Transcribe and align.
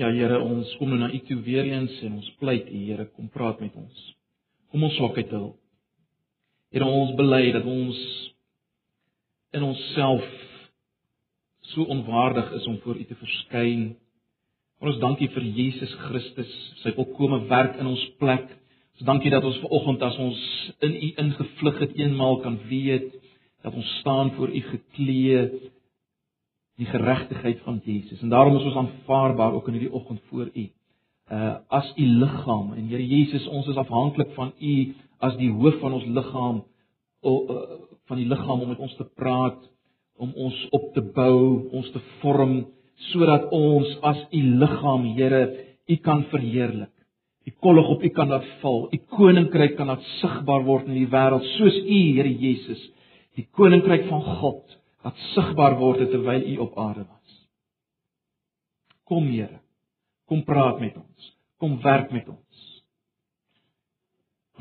Ja 0.00 0.08
Here, 0.08 0.38
ons 0.40 0.70
kom 0.80 0.88
nou 0.88 1.02
na 1.02 1.10
U 1.12 1.18
toe 1.28 1.36
weer 1.44 1.66
eens 1.68 1.98
en 2.06 2.14
ons 2.16 2.28
pleit 2.40 2.68
U 2.72 2.78
Here, 2.86 3.04
kom 3.12 3.28
praat 3.32 3.58
met 3.60 3.74
ons. 3.76 4.04
Kom 4.72 4.86
ons 4.86 4.94
swakheid 4.96 5.32
help. 5.36 5.58
Here, 6.72 6.86
ons 6.88 7.12
bely 7.18 7.50
dat 7.52 7.66
ons 7.68 7.98
in 9.52 9.66
onsself 9.66 10.24
so 11.74 11.84
onwaardig 11.92 12.54
is 12.56 12.70
om 12.70 12.78
voor 12.86 12.96
U 12.96 13.04
te 13.04 13.18
verskyn. 13.20 13.90
Ons 14.80 14.96
dankie 15.02 15.28
vir 15.34 15.44
Jesus 15.60 15.92
Christus, 16.06 16.56
sy 16.80 16.94
volkomme 16.96 17.42
werk 17.52 17.76
in 17.76 17.92
ons 17.92 18.06
plek. 18.22 18.48
Ons 18.96 19.06
dankie 19.10 19.32
dat 19.34 19.44
ons 19.44 19.60
vanoggend 19.60 20.08
as 20.08 20.16
ons 20.24 20.40
in 20.88 20.96
U 20.96 21.12
ingevlug 21.26 21.84
het, 21.84 21.92
eenmaal 22.00 22.40
kan 22.40 22.56
weet 22.72 23.12
dat 23.62 23.76
ons 23.76 23.92
staan 24.00 24.32
voor 24.38 24.56
U 24.56 24.64
geklee 24.72 25.44
die 26.80 26.86
geregtigheid 26.88 27.60
van 27.66 27.80
Jesus. 27.84 28.20
En 28.20 28.28
daarom 28.28 28.56
is 28.56 28.64
ons 28.64 28.76
aanvaarbaar 28.76 29.52
ook 29.52 29.66
in 29.68 29.78
hierdie 29.78 29.92
oggend 29.92 30.20
voor 30.30 30.50
U. 30.54 30.68
Uh 31.32 31.54
as 31.68 31.92
U 31.96 32.06
liggaam 32.06 32.72
en 32.72 32.88
Here 32.88 33.06
Jesus, 33.06 33.46
ons 33.48 33.66
is 33.66 33.76
afhanklik 33.76 34.32
van 34.34 34.52
U 34.58 34.94
as 35.18 35.36
die 35.36 35.50
hoof 35.50 35.78
van 35.80 35.92
ons 35.92 36.04
liggaam 36.04 36.62
uh, 37.22 37.60
van 38.10 38.18
die 38.18 38.26
liggaam 38.26 38.60
om 38.60 38.68
met 38.68 38.80
ons 38.82 38.94
te 38.96 39.06
praat, 39.16 39.60
om 40.18 40.32
ons 40.34 40.66
op 40.70 40.90
te 40.94 41.02
bou, 41.14 41.68
ons 41.72 41.90
te 41.94 42.00
vorm 42.20 42.64
sodat 43.12 43.48
ons 43.50 43.94
as 44.02 44.18
U 44.30 44.42
liggaam, 44.62 45.06
Here, 45.16 45.44
U 45.88 45.96
kan 45.96 46.24
verheerlik. 46.30 46.92
U 47.46 47.50
kollig 47.60 47.88
op 47.88 48.02
U 48.02 48.08
kan 48.14 48.28
laat 48.30 48.46
val. 48.60 48.84
U 48.92 48.98
koninkryk 49.16 49.76
kan 49.76 49.90
laat 49.90 50.04
sigbaar 50.20 50.62
word 50.66 50.86
in 50.90 51.00
die 51.00 51.08
wêreld 51.10 51.46
soos 51.56 51.78
U, 51.82 51.98
Here 52.16 52.30
Jesus, 52.30 52.82
die 53.36 53.48
koninkryk 53.50 54.08
van 54.10 54.22
God 54.40 54.78
wat 55.02 55.18
sigbaar 55.32 55.76
word 55.80 56.04
terwyl 56.10 56.46
u 56.46 56.56
op 56.64 56.78
aarde 56.78 57.04
was. 57.04 57.38
Kom 59.08 59.26
Here, 59.30 59.60
kom 60.30 60.44
praat 60.46 60.80
met 60.80 60.96
ons. 60.96 61.32
Kom 61.58 61.78
werk 61.82 62.12
met 62.14 62.28
ons. 62.28 62.60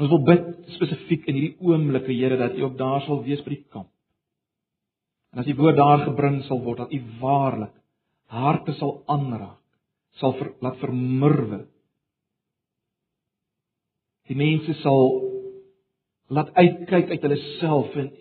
Ons 0.02 0.10
wil 0.10 0.24
bid 0.26 0.46
spesifiek 0.76 1.28
in 1.30 1.38
hierdie 1.38 1.68
oomblikke 1.68 2.14
Here 2.14 2.38
dat 2.40 2.58
u 2.58 2.66
ook 2.68 2.78
daar 2.80 3.04
sal 3.06 3.24
wees 3.26 3.44
by 3.46 3.56
die 3.56 3.66
kamp. 3.70 3.92
En 5.32 5.44
as 5.44 5.48
die 5.48 5.56
woord 5.56 5.78
daar 5.80 6.06
gebring 6.08 6.42
sal 6.48 6.62
word 6.64 6.84
dat 6.84 6.94
u 6.94 7.00
waarlik 7.22 7.76
harte 8.32 8.74
sal 8.80 9.02
aanraak, 9.12 9.60
sal 10.20 10.34
ver, 10.40 10.54
laat 10.64 10.80
vermurwe. 10.80 11.66
Die 14.32 14.38
mense 14.40 14.76
sal 14.80 15.10
laat 16.32 16.52
uitkyk 16.56 17.12
uit 17.12 17.26
hulle 17.28 17.40
self 17.60 17.96
en 18.00 18.12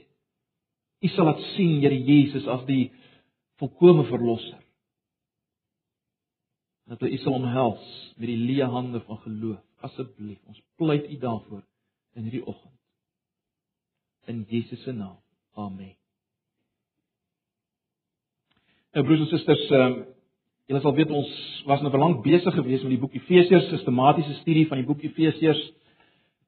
U 1.00 1.08
sal 1.08 1.24
laat 1.24 1.40
sien 1.54 1.78
Here 1.80 1.96
Jesus 1.96 2.46
as 2.46 2.64
die 2.68 2.90
volkomme 3.60 4.04
verlosser. 4.08 4.58
Dat 6.90 7.02
U 7.02 7.16
sal 7.22 7.38
omhels 7.38 7.86
met 8.16 8.28
die 8.28 8.40
leë 8.40 8.68
hande 8.72 9.00
van 9.06 9.20
geloof. 9.24 9.62
Asseblief, 9.80 10.40
ons 10.44 10.60
pleit 10.76 11.06
U 11.08 11.16
daarvoor 11.22 11.62
in 12.18 12.26
hierdie 12.26 12.44
oggend. 12.44 12.76
In 14.28 14.44
Jesus 14.48 14.82
se 14.82 14.92
naam. 14.92 15.16
Amen. 15.56 15.94
Nou 18.92 19.04
broers 19.06 19.20
en 19.24 19.30
susters, 19.30 19.68
ehm 19.70 19.92
um, 19.92 20.00
julle 20.70 20.80
sal 20.82 20.94
weet 20.94 21.10
ons 21.10 21.30
was 21.66 21.80
nou 21.82 21.90
verlang 21.90 22.20
besig 22.22 22.54
geweest 22.54 22.84
met 22.86 22.92
die 22.92 23.00
boek 23.02 23.14
Efesiërs, 23.18 23.68
sistematiese 23.72 24.36
studie 24.38 24.68
van 24.70 24.78
die 24.78 24.86
boek 24.86 25.02
Efesiërs. 25.02 25.62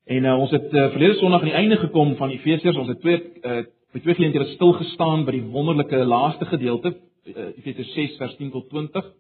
En 0.05 0.27
uh, 0.27 0.35
ons 0.39 0.51
het 0.55 0.69
uh, 0.69 0.85
verlede 0.95 1.17
Sondag 1.19 1.43
aan 1.43 1.51
die 1.51 1.59
einde 1.59 1.79
gekom 1.81 2.15
van 2.21 2.31
Efesiërs. 2.31 2.79
Ons 2.79 2.93
het 2.93 3.01
twee 3.03 3.19
uh, 3.19 3.65
By 3.93 4.01
twee 4.01 4.15
geleenthede 4.15 4.55
stil 4.55 4.73
gestaan 4.73 5.25
by 5.25 5.33
die 5.37 5.45
wonderlike 5.53 6.05
laaste 6.05 6.47
gedeelte, 6.49 6.95
eh, 7.29 7.51
Efesiërs 7.59 7.93
6 7.93 8.17
vers 8.17 8.37
10 8.37 8.51
tot 8.51 8.69
20. 8.69 9.13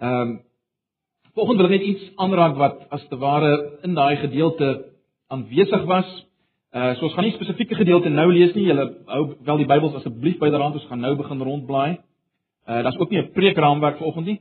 Ehm 0.00 0.20
um, 0.20 0.42
Volgens 1.34 1.56
wil 1.58 1.66
ek 1.66 1.72
net 1.74 1.86
iets 1.88 2.04
aanraak 2.22 2.54
wat 2.54 2.82
as 2.94 3.02
te 3.10 3.16
ware 3.18 3.50
in 3.82 3.96
daai 3.96 4.16
gedeelte 4.20 4.68
aanwesig 5.34 5.82
was. 5.90 6.10
Uh 6.70 6.92
so 6.94 7.08
ons 7.08 7.14
gaan 7.16 7.26
nie 7.26 7.34
spesifieke 7.34 7.74
gedeelte 7.74 8.08
nou 8.08 8.28
lees 8.30 8.54
nie. 8.54 8.68
Julle 8.68 8.84
hou 9.10 9.24
wel 9.48 9.62
die 9.64 9.66
Bybels 9.66 9.96
asseblief 9.98 10.38
byderhand. 10.38 10.78
Ons 10.78 10.86
gaan 10.86 11.02
nou 11.02 11.16
begin 11.18 11.42
rondblaai. 11.42 11.98
Uh 12.68 12.82
daar's 12.86 12.98
ook 13.02 13.10
nie 13.10 13.18
'n 13.18 13.32
preekraamwerk 13.34 13.98
vanoggend 13.98 14.26
nie. 14.26 14.38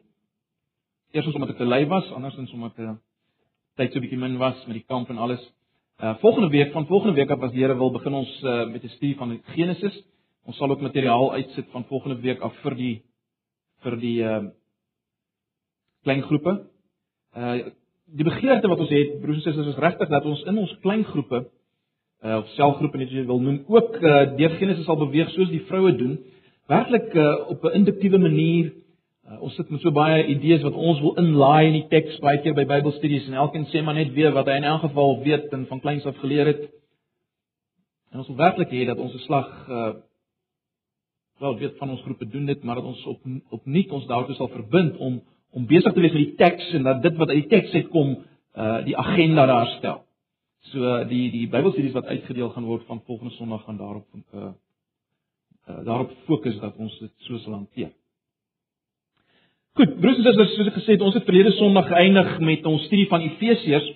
Eerstens 1.14 1.36
omdat 1.36 1.50
ek 1.50 1.58
te 1.58 1.66
lui 1.66 1.86
was, 1.86 2.12
andersins 2.12 2.54
omdat 2.54 2.78
ek 2.78 2.86
uh, 2.86 2.96
tyd 3.76 3.92
so 3.92 3.98
'n 3.98 4.02
bietjie 4.02 4.20
min 4.20 4.38
was 4.38 4.66
met 4.66 4.76
die 4.76 4.86
kamp 4.88 5.10
en 5.10 5.18
alles. 5.18 5.42
Uh 6.02 6.16
volgende 6.20 6.50
week, 6.50 6.72
van 6.72 6.86
volgende 6.86 7.16
week 7.16 7.30
af 7.30 7.42
as 7.42 7.52
die 7.52 7.62
Here 7.62 7.76
wil, 7.78 7.92
begin 7.92 8.14
ons 8.14 8.42
uh, 8.44 8.66
met 8.70 8.84
'n 8.84 8.88
studie 8.88 9.16
van 9.16 9.42
Genesis. 9.44 10.04
Ons 10.44 10.58
sal 10.58 10.70
ook 10.70 10.82
materiaal 10.82 11.34
uitsit 11.34 11.66
van 11.72 11.86
volgende 11.86 12.20
week 12.22 12.40
af 12.42 12.56
vir 12.62 12.76
die 12.76 13.04
vir 13.84 14.00
die 14.00 14.24
uh 14.24 14.44
klein 16.04 16.22
groepe. 16.22 16.66
Uh 17.38 17.70
die 18.06 18.26
begeerte 18.26 18.68
wat 18.68 18.80
ons 18.80 18.90
het, 18.90 19.22
broers 19.22 19.38
en 19.38 19.42
susters, 19.42 19.68
is 19.68 19.80
regtig 19.82 20.10
dat 20.10 20.26
ons 20.26 20.44
in 20.44 20.58
ons 20.58 20.78
klein 20.82 21.04
groepe 21.04 21.46
uh 22.24 22.38
of 22.38 22.48
selgroepe 22.48 22.98
net 22.98 23.08
as 23.08 23.14
jy 23.14 23.26
wil 23.26 23.40
noem, 23.40 23.64
ook 23.68 23.96
uh 24.02 24.36
deur 24.38 24.58
Genesis 24.58 24.86
sal 24.86 24.98
beweeg 24.98 25.30
soos 25.30 25.50
die 25.50 25.66
vroue 25.70 25.96
doen, 25.96 26.18
werklik 26.68 27.14
uh 27.14 27.50
op 27.50 27.64
'n 27.64 27.76
induktiewe 27.80 28.18
manier 28.18 28.74
Uh, 29.24 29.38
ons 29.40 29.54
sit 29.56 29.70
met 29.72 29.80
so 29.80 29.92
baie 29.96 30.24
idees 30.34 30.64
wat 30.66 30.76
ons 30.76 30.98
wil 31.00 31.14
inlaai 31.22 31.70
in 31.70 31.76
die 31.78 31.86
teks 31.88 32.18
baie 32.20 32.42
keer 32.44 32.56
by 32.58 32.66
Bybelstudies 32.68 33.30
en 33.30 33.38
elkeen 33.40 33.70
sê 33.72 33.80
maar 33.80 33.96
net 33.96 34.12
weer 34.18 34.34
wat 34.36 34.50
hy 34.52 34.58
in 34.60 34.68
elk 34.68 34.82
geval 34.84 35.22
weet 35.24 35.54
en 35.56 35.64
van 35.70 35.80
kleins 35.80 36.08
af 36.10 36.18
geleer 36.20 36.50
het. 36.52 36.66
En 38.12 38.20
ons 38.20 38.28
wil 38.28 38.42
werklik 38.42 38.74
hê 38.76 38.84
dat 38.90 39.00
ons 39.00 39.16
geslag 39.16 39.54
uh 39.70 39.94
wel 41.42 41.56
weet 41.60 41.80
van 41.80 41.90
ons 41.90 42.02
groepe 42.06 42.28
doen 42.30 42.46
dit, 42.46 42.62
maar 42.64 42.78
dat 42.80 42.86
ons 42.88 43.06
op 43.10 43.24
opnuut 43.58 43.92
ons 43.92 44.06
daartoe 44.12 44.36
sal 44.36 44.52
verbind 44.52 45.00
om 45.00 45.22
om 45.56 45.66
besig 45.72 45.94
te 45.94 46.04
wees 46.04 46.14
met 46.14 46.24
die 46.26 46.36
teks 46.44 46.70
en 46.78 46.84
dat 46.84 47.02
dit 47.04 47.18
wat 47.18 47.32
uit 47.32 47.42
die 47.42 47.50
teks 47.56 47.74
uitkom 47.80 48.14
uh 48.20 48.84
die 48.86 48.98
agenda 48.98 49.46
daar 49.46 49.72
stel. 49.78 50.04
So 50.72 50.84
uh, 50.84 51.08
die 51.08 51.32
die 51.32 51.48
Bybelstudies 51.48 51.96
wat 51.96 52.12
uitgedeel 52.12 52.52
gaan 52.52 52.68
word 52.68 52.84
van 52.92 53.02
volgende 53.08 53.34
Sondag 53.40 53.64
gaan 53.64 53.78
daarop 53.78 54.08
uh, 54.14 54.52
uh 55.70 55.84
daarop 55.88 56.12
fokus 56.28 56.60
dat 56.60 56.76
ons 56.76 57.00
dit 57.00 57.12
so 57.18 57.38
sal 57.38 57.62
hanteer. 57.62 57.96
Goed, 59.74 59.96
broers 59.98 60.20
en 60.22 60.26
susters, 60.28 60.52
soos 60.54 60.68
ek 60.70 60.76
gesê 60.78 60.94
het, 60.94 61.02
ons 61.02 61.16
het 61.18 61.24
verlede 61.26 61.52
Sondag 61.58 61.88
geëindig 61.90 62.36
met 62.46 62.66
ons 62.70 62.84
studie 62.86 63.08
van 63.10 63.24
Efesiërs 63.26 63.88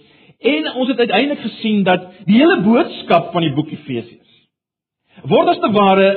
en 0.49 0.69
ons 0.71 0.89
het 0.89 1.03
uiteindelik 1.03 1.43
gesien 1.43 1.83
dat 1.85 2.07
die 2.25 2.39
hele 2.39 2.63
boodskap 2.65 3.29
van 3.35 3.45
die 3.45 3.51
boek 3.53 3.69
Efesiërs 3.75 5.29
word 5.29 5.51
as 5.53 5.61
te 5.61 5.69
ware 5.75 6.07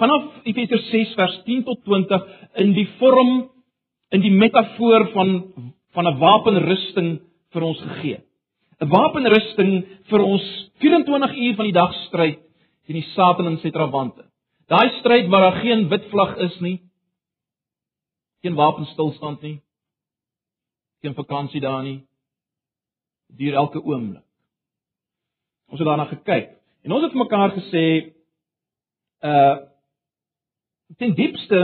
vanaf 0.00 0.48
Efesiërs 0.48 0.88
6 0.88 1.12
vers 1.20 1.36
10 1.50 1.66
tot 1.68 1.84
20 1.84 2.24
in 2.64 2.72
die 2.78 2.86
vorm 2.96 3.34
in 4.16 4.24
die 4.24 4.32
metafoor 4.32 5.10
van 5.12 5.36
van 5.92 6.08
'n 6.08 6.18
wapenrusting 6.18 7.18
vir 7.52 7.62
ons 7.62 7.80
gegee. 7.80 8.18
'n 8.80 8.88
Wapenrusting 8.88 9.84
vir 10.08 10.20
ons 10.24 10.44
24 10.80 11.36
uur 11.36 11.54
van 11.56 11.66
die 11.68 11.76
dag 11.76 11.92
stryd 12.06 12.38
teen 12.86 12.96
die 12.96 13.10
Satan 13.12 13.46
en 13.46 13.58
sy 13.58 13.70
trawante. 13.70 14.24
Daai 14.68 14.88
stryd 15.00 15.28
waar 15.28 15.50
daar 15.50 15.60
geen 15.60 15.88
wit 15.88 16.08
vlag 16.08 16.38
is 16.38 16.60
nie, 16.60 16.80
Geen 18.40 18.54
wapenstilstand 18.54 19.40
nie. 19.40 19.60
Geen 21.00 21.14
vakansie 21.14 21.60
daar 21.60 21.82
nie. 21.82 22.06
Duur 23.36 23.54
elke 23.54 23.82
oomblik. 23.84 24.24
Ons 25.70 25.78
het 25.78 25.88
daarna 25.88 26.08
gekyk 26.10 26.56
en 26.82 26.92
ons 26.92 27.04
het 27.04 27.14
mekaar 27.14 27.52
gesê 27.56 27.84
uh 29.20 29.58
ten 30.98 31.12
diepste 31.14 31.58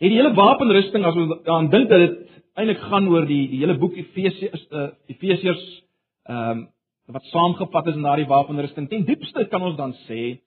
het 0.00 0.10
die 0.10 0.18
hele 0.18 0.34
wapenrusting 0.34 1.04
as 1.04 1.16
ons 1.16 1.46
aan 1.48 1.70
dink 1.72 1.88
dat 1.88 2.02
dit 2.02 2.18
eintlik 2.58 2.82
gaan 2.90 3.08
oor 3.08 3.24
die 3.26 3.46
die 3.48 3.62
hele 3.62 3.78
boek 3.78 3.96
Efesiërs 3.96 4.66
uh, 4.70 4.90
Efesiërs 5.12 5.64
ehm 6.28 6.50
um, 6.50 6.68
wat 7.10 7.24
saamgevat 7.32 7.86
is 7.90 7.96
in 7.98 8.04
daardie 8.06 8.28
wapenrusting. 8.30 8.86
Ten 8.88 9.02
diepste 9.04 9.46
kan 9.50 9.62
ons 9.66 9.76
dan 9.76 9.96
sê 10.06 10.38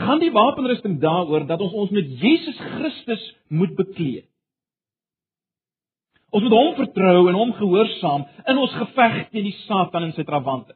gaan 0.00 0.20
die 0.20 0.32
wapenrusting 0.32 1.00
daaroor 1.00 1.44
dat 1.46 1.60
ons 1.60 1.72
ons 1.72 1.90
met 1.90 2.08
Jesus 2.20 2.56
Christus 2.56 3.24
moet 3.48 3.74
bekleed. 3.76 4.28
Ons 6.36 6.44
moet 6.44 6.52
hom 6.52 6.74
vertrou 6.76 7.28
en 7.30 7.38
hom 7.38 7.52
gehoorsaam 7.56 8.26
in 8.52 8.58
ons 8.60 8.74
geveg 8.76 9.30
teen 9.32 9.46
die 9.48 9.56
Satan 9.62 10.04
en 10.04 10.12
sy 10.12 10.24
trawante. 10.28 10.74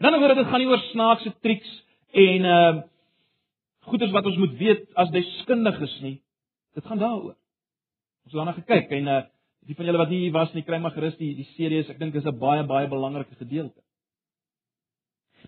In 0.00 0.08
ander 0.08 0.22
woorde, 0.22 0.38
dit 0.40 0.48
gaan 0.48 0.62
nie 0.62 0.70
oor 0.70 0.80
snaakse 0.88 1.34
triks 1.44 1.74
en 2.22 2.48
uh 2.48 2.72
goeders 3.90 4.12
wat 4.14 4.28
ons 4.30 4.38
moet 4.38 4.52
weet 4.60 4.84
as 4.96 5.10
deskundig 5.10 5.80
is 5.84 5.94
nie. 6.04 6.14
Dit 6.78 6.86
gaan 6.86 7.00
daaroor. 7.02 7.34
Ons 8.22 8.30
het 8.30 8.38
daarna 8.38 8.56
gekyk 8.56 8.96
en 9.00 9.12
uh 9.18 9.20
die 9.68 9.76
van 9.78 9.86
julle 9.86 10.00
wat 10.00 10.10
hier 10.10 10.32
was 10.34 10.50
nie, 10.56 10.64
kry 10.66 10.80
maar 10.82 10.94
gerus 10.96 11.18
die 11.20 11.34
die 11.36 11.46
series. 11.58 11.90
Ek 11.92 12.00
dink 12.00 12.16
dis 12.16 12.24
'n 12.24 12.38
baie 12.38 12.64
baie 12.64 12.88
belangrike 12.88 13.36
gedeelte. 13.36 13.80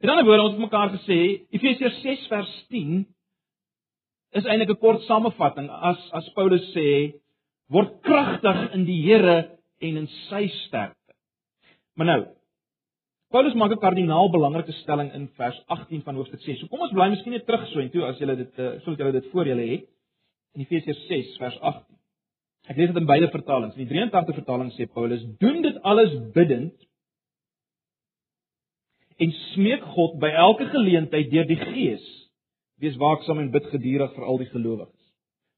In 0.02 0.10
ander 0.10 0.26
woorde, 0.26 0.42
ons 0.42 0.54
het 0.58 0.60
mekaar 0.60 0.90
gesê 0.92 1.46
Efesiërs 1.50 2.00
6 2.02 2.26
vers 2.28 2.54
10 2.68 3.06
is 4.32 4.44
eintlik 4.44 4.76
'n 4.76 4.82
kort 4.82 5.02
samevatting 5.08 5.70
as 5.70 6.10
as 6.12 6.28
Paulus 6.34 6.68
sê 6.74 7.14
word 7.74 7.98
kragtig 8.06 8.60
in 8.76 8.86
die 8.86 9.00
Here 9.02 9.36
en 9.82 10.00
in 10.04 10.08
sy 10.28 10.46
sterkte. 10.64 11.14
Maar 11.98 12.10
nou, 12.10 12.20
Paulus 13.34 13.54
maak 13.58 13.72
'n 13.74 13.82
kardinaal 13.82 14.30
belangrike 14.30 14.72
stelling 14.72 15.10
in 15.12 15.28
vers 15.34 15.58
18 15.66 16.02
van 16.02 16.14
hoofstuk 16.14 16.40
6. 16.40 16.60
So 16.60 16.66
kom 16.68 16.80
ons 16.80 16.92
bly 16.92 17.08
miskien 17.10 17.32
net 17.32 17.46
terug 17.46 17.66
so 17.68 17.80
en 17.80 17.90
toe 17.90 18.04
as 18.06 18.18
julle 18.18 18.36
dit 18.36 18.58
eh, 18.58 18.78
soos 18.84 18.96
julle 18.96 19.12
dit 19.12 19.26
voor 19.32 19.46
julle 19.46 19.66
het 19.72 19.88
in 20.54 20.60
Efesiërs 20.62 21.06
6 21.06 21.36
vers 21.38 21.58
18. 21.60 21.96
Ek 22.68 22.76
lees 22.76 22.92
dit 22.92 22.96
in 22.96 23.06
beide 23.06 23.28
vertalings. 23.28 23.74
In 23.76 23.88
die 23.88 23.92
83 23.92 24.34
vertaling 24.34 24.70
sê 24.72 24.86
Paulus: 24.86 25.24
"Doen 25.38 25.62
dit 25.62 25.82
alles 25.82 26.14
bidtend 26.32 26.74
en 29.18 29.32
smeek 29.32 29.82
God 29.96 30.18
by 30.20 30.30
elke 30.46 30.66
geleentheid 30.66 31.30
deur 31.30 31.46
die 31.46 31.60
Gees. 31.60 32.06
Wees 32.78 32.96
waaksaam 32.96 33.38
en 33.38 33.50
bid 33.50 33.66
gedurig 33.74 34.14
vir 34.14 34.24
al 34.24 34.38
die 34.38 34.50
gelowiges." 34.54 34.93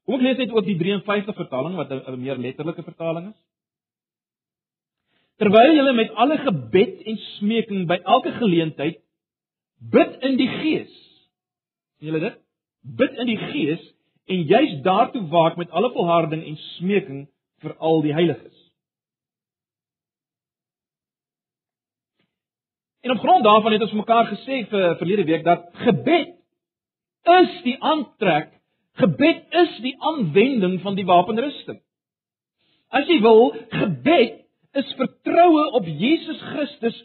Kom 0.07 0.15
ek 0.15 0.23
lees 0.23 0.37
net 0.39 0.53
ook 0.55 0.63
die 0.63 0.77
53 0.79 1.35
vertaling 1.35 1.75
wat 1.75 1.91
'n 1.91 2.19
meer 2.21 2.39
letterlike 2.39 2.83
vertaling 2.83 3.27
is. 3.33 3.39
Terwyl 5.37 5.75
julle 5.75 5.93
met 5.93 6.13
alle 6.15 6.37
gebed 6.37 7.01
en 7.05 7.17
smeking 7.37 7.87
by 7.87 7.99
elke 8.03 8.31
geleentheid 8.39 9.03
bid 9.77 10.15
in 10.23 10.37
die 10.37 10.47
Gees. 10.47 10.93
sien 11.99 12.07
julle 12.09 12.19
dit? 12.19 12.39
Bid 12.81 13.19
in 13.19 13.27
die 13.27 13.37
Gees 13.37 13.83
en 14.25 14.47
juis 14.47 14.81
daartoe 14.81 15.27
waak 15.27 15.57
met 15.57 15.69
alle 15.69 15.91
volharding 15.91 16.43
en 16.45 16.57
smeking 16.77 17.27
vir 17.61 17.75
al 17.77 18.01
die 18.01 18.13
heiliges. 18.13 18.55
En 23.03 23.11
op 23.11 23.19
grond 23.19 23.43
daarvan 23.43 23.71
het 23.71 23.81
ons 23.81 23.91
mekaar 23.91 24.25
gesê 24.31 24.63
vir 24.69 24.97
verlede 24.97 25.23
week 25.23 25.43
dat 25.43 25.69
gebed 25.73 26.33
is 27.23 27.61
die 27.63 27.75
aantrek, 27.83 28.56
gebed 28.97 29.57
is 29.61 29.77
die 29.83 29.95
aanwending 30.11 30.79
van 30.81 30.97
die 30.97 31.05
wapenrusting. 31.05 31.79
As 32.93 33.07
jy 33.09 33.19
wil, 33.21 33.51
gebed 33.73 34.43
is 34.77 34.93
vertroue 34.99 35.65
op 35.77 35.87
Jesus 35.89 36.39
Christus 36.51 36.97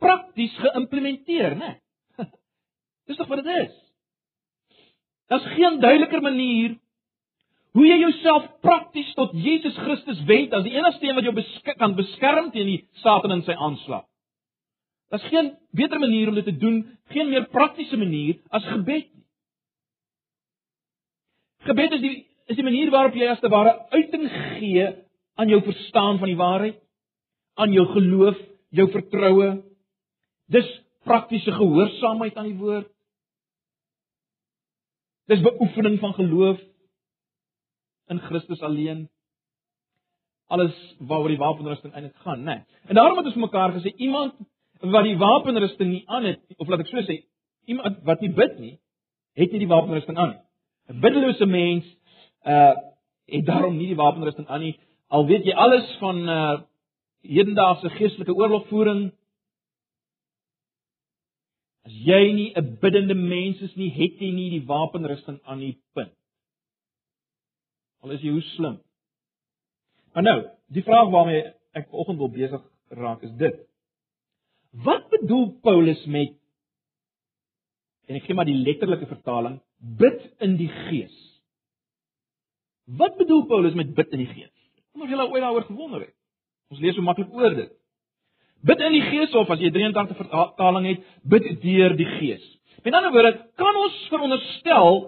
prakties 0.00 0.54
geïmplementeer, 0.62 1.56
né? 1.58 1.72
Dis 3.08 3.18
tog 3.20 3.30
wat 3.30 3.42
dit 3.44 3.66
is. 3.66 3.74
Daar's 5.30 5.48
geen 5.54 5.78
duideliker 5.82 6.22
manier 6.24 6.78
hoe 7.76 7.86
jy 7.86 8.00
jouself 8.00 8.48
prakties 8.64 9.12
tot 9.14 9.34
Jesus 9.38 9.76
Christus 9.78 10.22
wend 10.26 10.54
as 10.56 10.64
die 10.66 10.74
enigste 10.74 11.06
een 11.06 11.14
wat 11.18 11.28
jou 11.28 11.34
besk 11.36 11.68
kan 11.78 11.94
beskerm 11.94 12.50
teen 12.54 12.66
die 12.66 12.80
Satan 13.04 13.36
en 13.36 13.44
sy 13.46 13.54
aanslag. 13.54 14.06
Daar's 15.10 15.26
geen 15.30 15.52
beter 15.74 15.98
manier 16.02 16.30
om 16.30 16.34
dit 16.38 16.46
te 16.46 16.56
doen, 16.56 16.82
geen 17.14 17.30
meer 17.30 17.46
praktiese 17.50 17.98
manier 17.98 18.40
as 18.50 18.66
gebed 18.70 19.06
nie. 19.06 19.19
Gebed 21.68 21.96
is 21.98 22.04
die 22.04 22.16
is 22.50 22.58
die 22.58 22.66
manier 22.66 22.90
waarop 22.90 23.14
jy 23.14 23.28
as 23.30 23.40
te 23.42 23.50
ware 23.52 23.76
uiting 23.94 24.24
gee 24.58 24.86
aan 25.38 25.50
jou 25.52 25.60
verstaan 25.62 26.18
van 26.18 26.32
die 26.32 26.38
waarheid 26.38 26.80
aan 27.60 27.74
jou 27.74 27.84
geloof, 27.92 28.38
jou 28.72 28.86
vertroue. 28.90 29.50
Dis 30.50 30.68
praktiese 31.04 31.52
gehoorsaamheid 31.52 32.36
aan 32.38 32.48
die 32.50 32.58
woord. 32.58 32.88
Dis 35.30 35.42
beoefening 35.44 35.98
van 36.02 36.14
geloof 36.16 36.58
in 38.10 38.22
Christus 38.26 38.62
alleen. 38.66 39.04
Alles 40.50 40.74
waaroor 40.98 41.30
die 41.30 41.38
wapenrusting 41.38 41.94
eintlik 41.94 42.16
gaan, 42.24 42.42
né? 42.42 42.56
Nee. 42.56 42.80
En 42.90 42.98
daarom 42.98 43.20
het 43.20 43.30
ons 43.30 43.38
mekaar 43.44 43.76
gesê 43.76 43.92
iemand 44.02 44.34
wat 44.80 45.04
die 45.06 45.18
wapenrusting 45.20 45.90
nie 45.92 46.02
aan 46.08 46.24
het 46.24 46.40
of 46.56 46.68
laat 46.68 46.82
ek 46.82 46.90
so 46.90 47.04
sê, 47.06 47.20
iemand 47.70 48.00
wat 48.08 48.24
nie 48.24 48.32
bid 48.34 48.58
nie, 48.58 48.78
het 49.38 49.52
nie 49.52 49.62
die 49.62 49.70
wapenrusting 49.70 50.18
aan 50.18 50.34
nie. 50.34 50.42
'n 50.90 51.00
Biddelose 51.00 51.46
mens 51.46 51.86
uh 52.44 52.74
het 53.30 53.46
daarom 53.46 53.76
nie 53.76 53.86
die 53.86 53.96
wapenrusting 53.96 54.48
aan 54.48 54.60
nie. 54.60 54.78
Al 55.06 55.26
weet 55.26 55.44
jy 55.46 55.54
alles 55.54 55.86
van 56.02 56.28
uh 56.28 56.60
hedendaagse 57.22 57.90
geestelike 57.90 58.34
oorlogvoering 58.34 59.12
as 61.86 61.94
jy 62.06 62.32
nie 62.32 62.52
'n 62.56 62.76
biddende 62.80 63.14
mens 63.14 63.60
is 63.60 63.74
nie, 63.74 63.90
het 63.90 64.18
jy 64.18 64.32
nie 64.32 64.50
die 64.50 64.66
wapenrusting 64.66 65.38
aan 65.44 65.58
die 65.58 65.76
punt. 65.94 66.16
Al 68.00 68.10
is 68.10 68.20
jy 68.20 68.30
hoe 68.30 68.42
slim. 68.56 68.80
Maar 70.12 70.22
nou, 70.22 70.38
die 70.66 70.82
vraag 70.82 71.10
waarmee 71.10 71.52
ek 71.72 71.88
vanoggend 71.88 72.18
wil 72.18 72.30
besig 72.30 72.62
raak 72.88 73.22
is 73.22 73.32
dit. 73.38 73.56
Wat 74.70 75.08
bedoel 75.10 75.60
Paulus 75.62 76.04
met 76.06 76.34
en 78.06 78.16
ek 78.16 78.24
gee 78.26 78.34
maar 78.34 78.48
die 78.48 78.58
letterlike 78.58 79.06
vertaling, 79.06 79.60
bid 79.80 80.22
in 80.44 80.56
die 80.60 80.68
gees. 80.68 81.16
Wat 82.84 83.16
bedoel 83.16 83.46
Paulus 83.46 83.74
met 83.74 83.94
bid 83.94 84.16
in 84.16 84.24
die 84.24 84.32
gees? 84.32 84.54
Kom 84.92 85.04
ons 85.06 85.12
julle 85.12 85.28
ooit 85.30 85.42
daaroor 85.42 85.68
gewonder 85.68 86.00
het. 86.04 86.16
Ons 86.70 86.80
lees 86.82 86.94
so 86.94 87.02
maklik 87.02 87.30
oor 87.34 87.54
dit. 87.54 87.70
Bid 88.66 88.82
in 88.84 88.92
die 88.92 89.04
Gees 89.06 89.32
of 89.38 89.48
as 89.50 89.62
jy 89.62 89.70
83 89.72 90.18
vertaling 90.18 90.88
het, 90.90 91.04
bid 91.24 91.46
deur 91.62 91.94
die 91.96 92.08
Gees. 92.18 92.42
Met 92.84 92.96
ander 92.96 93.12
woorde, 93.14 93.32
kan 93.60 93.76
ons 93.76 93.96
veronderstel 94.12 95.00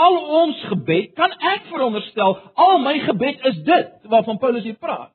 al 0.00 0.18
ons 0.40 0.60
gebed, 0.70 1.10
kan 1.18 1.34
ek 1.52 1.66
veronderstel 1.70 2.36
al 2.54 2.78
my 2.82 2.94
gebed 3.04 3.42
is 3.50 3.58
dit 3.66 3.90
waarvan 4.12 4.38
Paulus 4.40 4.64
hier 4.64 4.78
praat? 4.80 5.12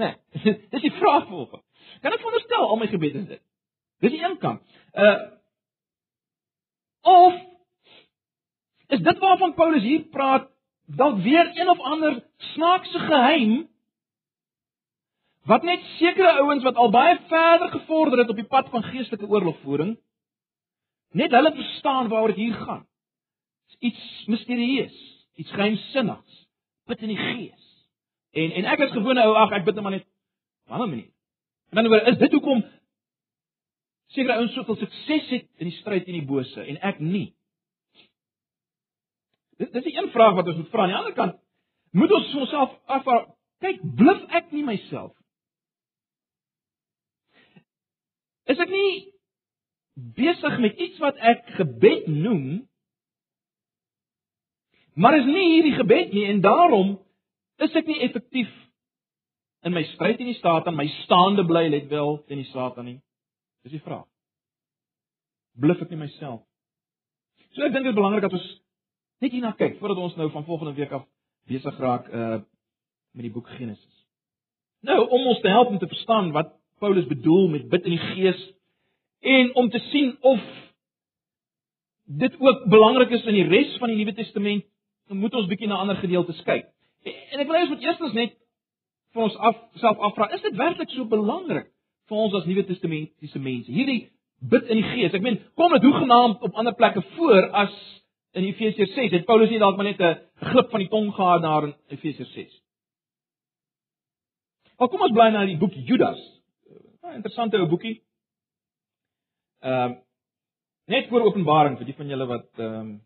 Nee, 0.00 0.14
dis 0.72 0.86
die 0.86 0.94
vraag 0.96 1.26
volgens. 1.28 1.64
Kan 2.00 2.14
ek 2.14 2.22
veronderstel 2.22 2.66
al 2.68 2.80
my 2.80 2.88
gebed 2.90 3.18
is 3.20 3.28
dit? 3.34 3.42
Dis 4.00 4.14
die 4.14 4.22
een 4.22 4.38
kant. 4.40 4.64
Uh 4.94 5.18
of 7.00 7.36
is 8.90 9.02
dit 9.06 9.18
waarvan 9.18 9.54
Paulus 9.54 9.82
hier 9.82 10.06
praat 10.14 10.48
dalk 10.86 11.20
weer 11.22 11.50
een 11.54 11.68
of 11.68 11.80
ander 11.80 12.22
snaakse 12.54 12.98
geheim 12.98 13.70
Wat 15.50 15.62
net 15.64 15.82
sekere 15.96 16.32
ouens 16.42 16.62
wat 16.62 16.76
al 16.76 16.90
baie 16.92 17.16
verder 17.28 17.70
gevorder 17.72 18.18
het 18.18 18.28
op 18.28 18.36
die 18.36 18.46
pad 18.46 18.68
van 18.70 18.82
geestelike 18.82 19.28
oorlogvoering, 19.28 19.96
net 21.16 21.32
hulle 21.32 21.52
verstaan 21.54 22.08
waaroor 22.08 22.34
dit 22.34 22.44
hier 22.44 22.54
gaan. 22.54 22.84
Dis 23.70 23.78
iets 23.90 24.26
misterieus, 24.26 24.98
iets 25.34 25.50
geheimsinnigs, 25.50 26.44
bid 26.86 27.02
in 27.06 27.14
die 27.14 27.22
gees. 27.22 27.64
En 28.36 28.52
en 28.60 28.68
ek 28.74 28.84
as 28.86 28.92
gewone 28.94 29.24
ou, 29.24 29.32
ag 29.40 29.56
ek 29.58 29.64
bid 29.66 29.80
net 29.80 29.86
maar 29.86 29.96
net 29.96 30.04
op 30.04 30.70
'n 30.70 30.76
ander 30.78 30.88
manier. 30.88 31.10
En 31.70 31.80
dan 31.80 31.92
oor 31.92 32.06
is 32.12 32.18
dit 32.18 32.32
hoekom 32.32 32.62
sekere 34.06 34.36
ouens 34.36 34.54
soveel 34.54 34.76
sukses 34.76 35.30
het 35.30 35.48
in 35.56 35.70
die 35.70 35.78
stryd 35.78 36.04
teen 36.04 36.18
die 36.18 36.26
bose 36.26 36.62
en 36.62 36.80
ek 36.82 36.98
nie. 37.00 37.34
Dit 39.60 39.72
dis 39.76 39.84
'n 39.84 39.96
een 39.98 40.10
vraag 40.10 40.34
wat 40.34 40.46
ons 40.46 40.56
moet 40.56 40.72
vra. 40.72 40.82
Aan 40.82 40.92
die 40.92 40.96
ander 40.96 41.12
kant 41.12 41.40
moet 41.92 42.12
ons 42.12 42.34
onsself 42.34 42.70
afvra, 42.86 43.26
kyk, 43.60 43.80
bluf 43.96 44.22
ek 44.30 44.52
nie 44.52 44.64
myself 44.64 45.12
Is 48.50 48.58
ek 48.58 48.72
nie 48.72 48.92
besig 50.16 50.56
met 50.62 50.80
iets 50.80 50.98
wat 51.02 51.18
ek 51.22 51.44
gebed 51.58 52.08
noem? 52.10 52.46
Maar 54.98 55.20
is 55.20 55.28
nie 55.28 55.46
hierdie 55.54 55.76
gebed 55.76 56.14
nie 56.16 56.26
en 56.32 56.42
daarom 56.44 56.96
is 57.62 57.76
ek 57.78 57.86
nie 57.86 58.00
effektief 58.06 58.50
in 59.68 59.76
my 59.76 59.84
stryd 59.92 60.16
teen 60.18 60.30
die 60.32 60.38
Satan, 60.40 60.74
my 60.74 60.88
staande 61.04 61.44
bly 61.46 61.66
let 61.68 61.90
wel 61.92 62.16
teen 62.26 62.40
die 62.40 62.48
Satan 62.50 62.88
nie. 62.88 62.98
Dis 63.62 63.76
die 63.76 63.84
vraag. 63.84 64.06
Bluf 65.60 65.82
ek 65.84 65.92
nie 65.92 66.00
myself? 66.00 66.40
So 67.52 67.66
ek 67.66 67.74
dink 67.74 67.84
dit 67.84 67.92
is 67.92 67.98
belangrik 67.98 68.24
dat 68.24 68.34
ons 68.38 68.48
net 69.20 69.34
hierna 69.34 69.52
kyk 69.58 69.78
voordat 69.80 70.00
ons 70.00 70.16
nou 70.16 70.30
van 70.30 70.44
volgende 70.44 70.74
week 70.78 70.92
af 70.96 71.06
besig 71.48 71.78
raak 71.78 72.08
uh 72.08 72.40
met 73.10 73.24
die 73.26 73.32
boek 73.34 73.48
Genesis. 73.58 74.06
Nou 74.86 75.00
om 75.08 75.26
ons 75.26 75.40
te 75.40 75.48
help 75.50 75.68
om 75.68 75.78
te 75.78 75.88
verstaan 75.90 76.30
wat 76.32 76.52
Paulus 76.78 77.06
bedoel 77.06 77.48
met 77.48 77.68
bid 77.68 77.84
in 77.84 77.96
die 77.96 78.04
Gees 78.12 78.44
en 79.20 79.54
om 79.54 79.70
te 79.70 79.78
sien 79.90 80.16
of 80.20 80.40
dit 82.04 82.36
ook 82.38 82.68
belangrik 82.68 83.10
is 83.10 83.24
in 83.24 83.34
die 83.34 83.48
res 83.48 83.76
van 83.78 83.90
die 83.92 83.96
Nuwe 83.96 84.14
Testament, 84.14 84.64
moet 85.08 85.34
ons 85.34 85.46
bietjie 85.50 85.68
na 85.68 85.80
ander 85.82 85.98
gedeeltes 85.98 86.38
kyk. 86.46 86.70
En 87.04 87.42
ek 87.42 87.46
wil 87.48 87.56
hê 87.56 87.64
ons 87.66 87.74
moet 87.74 87.84
eerstens 87.84 88.14
net 88.16 88.34
vir 89.14 89.26
ons 89.26 89.36
af 89.36 89.58
self 89.82 89.98
afvra, 90.06 90.30
is 90.34 90.42
dit 90.46 90.56
werklik 90.58 90.90
so 90.94 91.06
belangrik 91.10 91.68
vir 92.10 92.24
ons 92.24 92.34
as 92.38 92.46
Nuwe 92.46 92.64
Testamentiese 92.66 93.42
mense? 93.42 93.70
Hierdie 93.70 94.00
bid 94.40 94.70
in 94.70 94.80
die 94.80 94.90
Gees. 94.94 95.14
Ek 95.14 95.24
meen, 95.24 95.40
kom 95.58 95.74
dit 95.76 95.86
hoegenaamd 95.86 96.42
op 96.46 96.58
ander 96.58 96.74
plekke 96.78 97.02
voor 97.16 97.50
as 97.66 97.74
in 98.38 98.44
Efesiërs 98.44 98.94
6. 98.94 99.10
Het 99.10 99.24
Paulus 99.24 99.50
nie 99.50 99.58
dalk 99.58 99.76
maar 99.76 99.88
net 99.90 100.00
'n 100.00 100.18
glip 100.50 100.70
van 100.70 100.80
die 100.80 100.88
tong 100.88 101.14
gehad 101.14 101.42
daar 101.42 101.64
in 101.64 101.74
Efesiërs 101.88 102.32
6? 102.32 102.60
Maar 104.78 104.88
kom 104.88 105.00
ons 105.00 105.12
bly 105.12 105.28
na 105.30 105.44
die 105.46 105.58
boek 105.58 105.74
Judas. 105.74 106.20
'n 107.02 107.14
interessante 107.14 107.58
ou 107.58 107.68
boekie. 107.68 108.02
Ehm 109.60 109.90
uh, 109.90 109.98
net 110.86 111.08
voor 111.08 111.20
Openbaring 111.20 111.76
vir 111.78 111.86
die 111.86 111.94
van 111.94 112.08
julle 112.08 112.26
wat 112.26 112.58
ehm 112.58 112.74
um, 112.80 113.00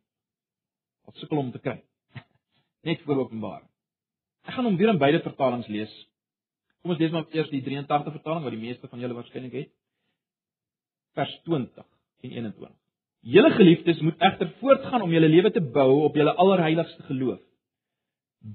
wat 1.04 1.16
sukkel 1.16 1.38
om 1.38 1.50
te 1.52 1.58
kry. 1.58 1.82
net 2.88 3.02
voor 3.02 3.16
Openbaring. 3.16 3.68
Ek 4.44 4.54
gaan 4.54 4.64
hom 4.64 4.76
weer 4.76 4.92
in 4.92 4.98
beide 4.98 5.20
vertalings 5.20 5.66
lees. 5.66 5.92
Kom 6.82 6.92
ons 6.92 7.00
lees 7.00 7.10
maar 7.10 7.26
eers 7.32 7.50
die 7.50 7.62
83 7.64 8.12
vertaling 8.12 8.44
wat 8.44 8.52
die 8.52 8.60
meeste 8.60 8.88
van 8.88 9.00
julle 9.00 9.16
waarskynlik 9.16 9.52
het. 9.52 9.70
Vers 11.14 11.40
20 11.44 11.84
en 12.22 12.30
21. 12.30 12.83
Julle 13.24 13.50
geliefdes 13.56 14.00
moet 14.04 14.20
egter 14.20 14.50
voortgaan 14.60 15.02
om 15.02 15.12
julle 15.12 15.28
lewe 15.32 15.50
te 15.50 15.62
bou 15.74 16.02
op 16.04 16.16
julle 16.16 16.34
allerheiligste 16.36 17.06
geloof. 17.08 17.40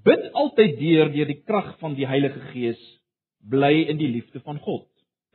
Bid 0.06 0.28
altyd 0.38 0.76
deur 0.78 1.10
deur 1.14 1.30
die 1.32 1.40
krag 1.42 1.72
van 1.82 1.96
die 1.98 2.06
Heilige 2.06 2.42
Gees 2.52 2.82
bly 3.50 3.88
in 3.90 3.98
die 3.98 4.12
liefde 4.12 4.44
van 4.46 4.60
God. 4.62 4.86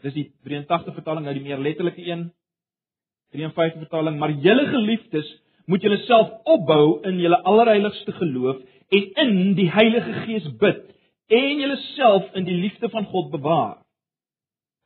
Dis 0.07 0.15
die 0.15 0.29
83 0.47 0.95
vertaling 0.95 1.27
nou 1.27 1.35
die 1.35 1.43
meer 1.43 1.59
letterlike 1.59 2.05
een. 2.05 2.29
53 3.35 3.81
vertaling, 3.83 4.21
maar 4.21 4.31
julle 4.45 4.69
geliefdes 4.71 5.27
moet 5.67 5.83
julle 5.83 5.99
self 6.05 6.31
opbou 6.55 7.01
in 7.09 7.19
julle 7.19 7.41
allerheiligste 7.43 8.15
geloof 8.21 8.61
en 8.95 9.09
in 9.25 9.55
die 9.59 9.71
Heilige 9.73 10.21
Gees 10.29 10.47
bid 10.61 10.85
en 11.33 11.59
julleself 11.59 12.29
in 12.39 12.47
die 12.47 12.61
liefde 12.61 12.91
van 12.93 13.09
God 13.11 13.33
bewaar 13.33 13.81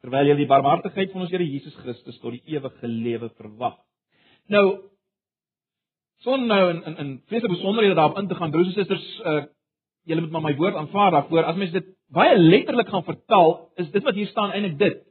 terwyl 0.00 0.30
julle 0.30 0.40
die 0.40 0.48
barmhartigheid 0.48 1.12
van 1.12 1.26
ons 1.26 1.32
Here 1.34 1.44
Jesus 1.44 1.74
Christus 1.82 2.16
tot 2.22 2.36
die 2.36 2.54
ewige 2.54 2.88
lewe 2.88 3.28
verwag. 3.34 3.76
Nou 4.48 4.64
son 6.24 6.46
nou 6.46 6.62
in 6.72 6.82
in 6.84 6.96
in 6.96 7.14
baie 7.28 7.48
besonderhede 7.48 7.94
daarop 7.94 8.18
in 8.18 8.28
te 8.28 8.34
gaan 8.34 8.50
broers 8.50 8.66
en 8.66 8.72
susters 8.72 9.20
uh 9.20 9.44
julle 10.08 10.20
moet 10.20 10.30
maar 10.30 10.42
my 10.42 10.56
woord 10.56 10.74
aanvaar 10.74 11.10
daarvoor. 11.10 11.44
As 11.44 11.56
mens 11.56 11.72
dit 11.72 11.84
baie 12.08 12.38
letterlik 12.38 12.88
gaan 12.88 13.04
vertaal 13.04 13.70
is 13.76 13.90
dit 13.90 14.02
wat 14.02 14.14
hier 14.14 14.26
staan 14.26 14.52
eintlik 14.52 14.78
dit. 14.78 15.02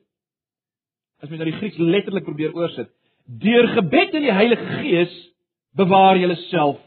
As 1.22 1.30
mens 1.30 1.42
nou 1.42 1.52
die 1.52 1.60
Grieks 1.60 1.78
letterlik 1.78 2.24
probeer 2.24 2.56
oorsit. 2.56 2.90
Deur 3.26 3.68
gebed 3.68 4.14
in 4.14 4.26
die 4.26 4.34
Heilige 4.34 4.66
Gees 4.82 5.14
bewaar 5.78 6.18
julleself 6.18 6.80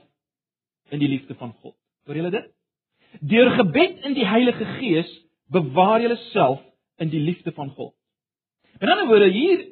in 0.90 0.98
die 0.98 1.08
liefde 1.08 1.34
van 1.34 1.52
God. 1.52 1.76
Hoor 2.06 2.16
julle 2.16 2.30
dit? 2.30 2.50
Deur 3.20 3.50
gebed 3.50 4.04
in 4.08 4.14
die 4.14 4.26
Heilige 4.26 4.64
Gees 4.78 5.10
bewaar 5.46 6.00
julleself 6.00 6.62
in 6.98 7.10
die 7.10 7.20
liefde 7.20 7.52
van 7.52 7.70
God. 7.70 7.94
In 8.80 8.88
ander 8.88 9.06
woorde 9.06 9.30
hier 9.30 9.66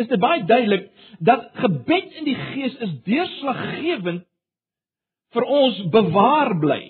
is 0.00 0.08
dit 0.10 0.20
baie 0.20 0.44
duidelik 0.46 0.88
dat 1.24 1.50
gebed 1.60 2.16
in 2.20 2.26
die 2.28 2.38
Gees 2.38 2.74
is 2.82 2.94
deurslaggewend 3.06 4.24
vir 5.34 5.46
ons 5.50 5.80
bewaar 5.94 6.54
bly. 6.62 6.82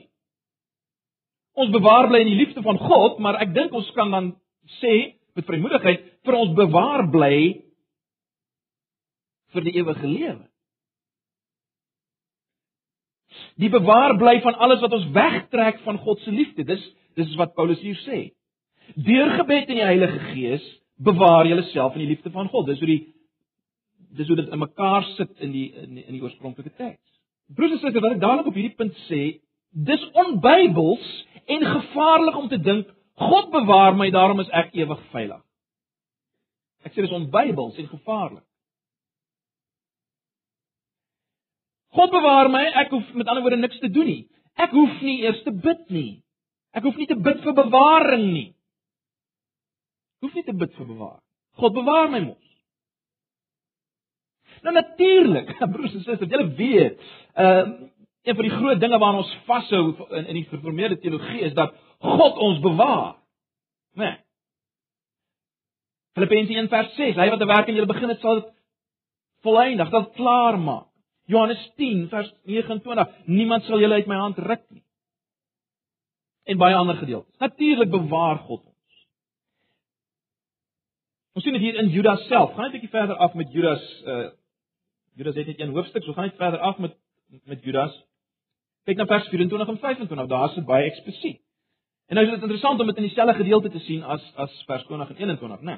Ons 1.54 1.70
bewaar 1.73 2.08
bly 2.11 2.25
in 2.25 2.32
die 2.32 2.40
liefde 2.40 2.64
van 2.64 2.80
God, 2.82 3.20
maar 3.23 3.38
ek 3.44 3.54
dink 3.54 3.75
ons 3.76 3.90
kan 3.96 4.11
dan 4.12 4.32
sê 4.80 4.94
met 5.34 5.46
vrymoedigheid 5.46 6.02
vir 6.26 6.38
ons 6.38 6.56
bewaar 6.56 7.06
bly 7.12 7.37
vir 9.54 9.66
die 9.68 9.76
ewige 9.78 10.08
lewe. 10.11 10.44
Die 13.61 13.70
bewaar 13.70 14.16
bly 14.18 14.38
van 14.42 14.56
alles 14.62 14.82
wat 14.82 14.94
ons 14.96 15.11
wegtrek 15.14 15.80
van 15.87 15.99
God 16.02 16.23
se 16.25 16.32
liefde. 16.34 16.66
Dis 16.66 16.84
dis 17.14 17.34
wat 17.38 17.54
Paulus 17.54 17.78
hier 17.78 17.99
sê. 18.02 18.32
Deur 18.99 19.37
gebed 19.38 19.70
in 19.70 19.78
die 19.78 19.87
Heilige 19.87 20.18
Gees 20.32 20.64
bewaar 20.96 21.46
jy 21.46 21.56
jouself 21.56 21.94
in 21.94 22.04
die 22.04 22.12
liefde 22.12 22.30
van 22.30 22.48
God. 22.48 22.66
Dis 22.66 22.78
hoe 22.78 22.88
die 22.88 23.02
dis 24.14 24.28
hoe 24.30 24.36
dit 24.36 24.48
in 24.48 24.58
mekaar 24.58 25.02
sit 25.16 25.40
in 25.42 25.50
die 25.52 25.72
in 25.74 25.94
die, 25.98 26.04
in 26.06 26.14
die 26.14 26.22
oorspronklike 26.22 26.70
teks. 26.78 27.02
Broers 27.54 27.74
en 27.74 27.80
susters, 27.82 28.02
wat 28.02 28.14
ek 28.14 28.22
dadelik 28.22 28.46
op 28.48 28.56
hierdie 28.56 28.76
punt 28.78 28.94
sê, 29.08 29.22
dis 29.74 30.04
onbybels 30.14 31.08
en 31.50 31.66
gevaarlik 31.66 32.36
om 32.38 32.48
te 32.48 32.60
dink 32.62 32.92
God 33.18 33.50
bewaar 33.52 33.94
my, 33.94 34.08
daarom 34.10 34.40
is 34.42 34.48
ek 34.50 34.72
ewig 34.74 35.02
veilig. 35.12 35.42
Ek 36.82 36.94
sê 36.94 37.04
dis 37.04 37.14
onbybels 37.14 37.76
en 37.78 37.86
gevaarlik. 37.86 38.42
God 41.94 42.10
bewaar 42.10 42.50
my, 42.50 42.64
ek 42.82 42.90
hoef 42.90 43.12
met 43.14 43.28
ander 43.30 43.44
woorde 43.44 43.60
niks 43.60 43.78
te 43.78 43.90
doen 43.90 44.08
nie. 44.10 44.24
Ek 44.58 44.74
hoef 44.74 44.98
nie 45.02 45.20
eers 45.22 45.42
te 45.46 45.52
bid 45.54 45.84
nie. 45.94 46.24
Ek 46.74 46.82
hoef 46.86 46.98
nie 46.98 47.06
te 47.06 47.18
bid 47.18 47.38
vir 47.44 47.54
bewaring 47.54 48.26
nie 48.32 48.53
hoef 50.21 50.35
nie 50.35 50.44
te 50.44 50.54
bid 50.54 50.75
vir 50.75 50.87
bewaar. 50.87 51.21
God 51.61 51.75
bewaar 51.75 52.11
my 52.11 52.21
mos. 52.21 52.52
Nou 54.62 54.75
natuurlik, 54.75 55.50
broers 55.75 55.94
en 55.94 56.04
susters, 56.04 56.30
julle 56.30 56.54
weet, 56.61 57.02
ehm 57.35 57.75
uh, 57.75 57.90
een 58.25 58.35
van 58.35 58.47
die 58.47 58.54
groot 58.56 58.78
dinge 58.80 58.99
waaraan 58.99 59.21
ons 59.21 59.33
vashou 59.44 59.83
in 60.16 60.26
in 60.26 60.35
die 60.38 60.47
gereformeerde 60.49 60.97
teologie 60.99 61.42
is 61.44 61.52
dat 61.52 61.75
God 61.99 62.38
ons 62.40 62.61
bewaar. 62.64 63.16
Né? 63.94 64.04
Nee. 64.04 64.16
Filippense 66.16 66.52
1:6, 66.52 67.18
hy 67.21 67.28
wat 67.30 67.40
'n 67.40 67.47
werk 67.47 67.68
in 67.68 67.75
julle 67.75 67.90
begin 67.90 68.09
het, 68.09 68.21
sal 68.21 68.40
dit 68.40 68.50
volëindig, 69.42 69.90
sal 69.90 70.11
klaar 70.11 70.59
maak. 70.59 70.88
Johannes 71.26 71.73
10:29, 71.76 73.09
niemand 73.25 73.64
sal 73.64 73.80
julle 73.80 73.94
uit 73.94 74.06
my 74.06 74.16
hand 74.16 74.38
ruk 74.38 74.64
nie. 74.71 74.85
En 76.44 76.59
baie 76.59 76.76
ander 76.76 76.97
gedeeltes. 76.97 77.38
Natuurlik 77.38 77.90
bewaar 77.90 78.38
God 78.38 78.64
ons. 78.64 78.74
Ons 81.34 81.42
sien 81.42 81.56
dit 81.56 81.64
hier 81.66 81.78
in 81.82 81.90
Judas 81.90 82.22
self. 82.30 82.52
Gaan 82.54 82.70
net 82.70 82.74
'n 82.74 82.78
bietjie 82.78 82.94
verder 82.94 83.16
af 83.16 83.34
met 83.34 83.52
Judas 83.52 83.84
uh 84.06 84.30
Judas 85.16 85.34
het 85.34 85.46
net 85.46 85.60
een 85.60 85.70
hoofstuk, 85.70 86.02
so 86.02 86.12
gaan 86.12 86.24
net 86.24 86.36
verder 86.36 86.58
af 86.58 86.78
met 86.78 86.94
met 87.44 87.62
Judas. 87.64 87.94
Kyk 88.84 88.96
na 88.96 89.06
vers 89.06 89.28
24 89.28 89.68
en 89.68 89.78
25, 89.78 90.26
daar 90.26 90.48
is 90.48 90.54
dit 90.54 90.64
baie 90.64 90.84
eksplisiet. 90.84 91.40
En 92.08 92.14
nou 92.14 92.26
is 92.26 92.32
dit 92.32 92.42
interessant 92.42 92.80
om 92.80 92.86
dit 92.86 92.96
in 92.96 93.02
dieselfde 93.02 93.34
gedeelte 93.34 93.70
te 93.70 93.78
sien 93.78 94.02
as 94.02 94.22
as 94.36 94.64
vers 94.66 94.84
20 94.84 95.08
en 95.08 95.16
21, 95.16 95.60
né? 95.60 95.64
Nee, 95.64 95.76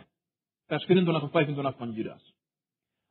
vers 0.68 0.84
24 0.84 1.22
en 1.22 1.30
25 1.30 1.76
van 1.76 1.92
Judas. 1.92 2.34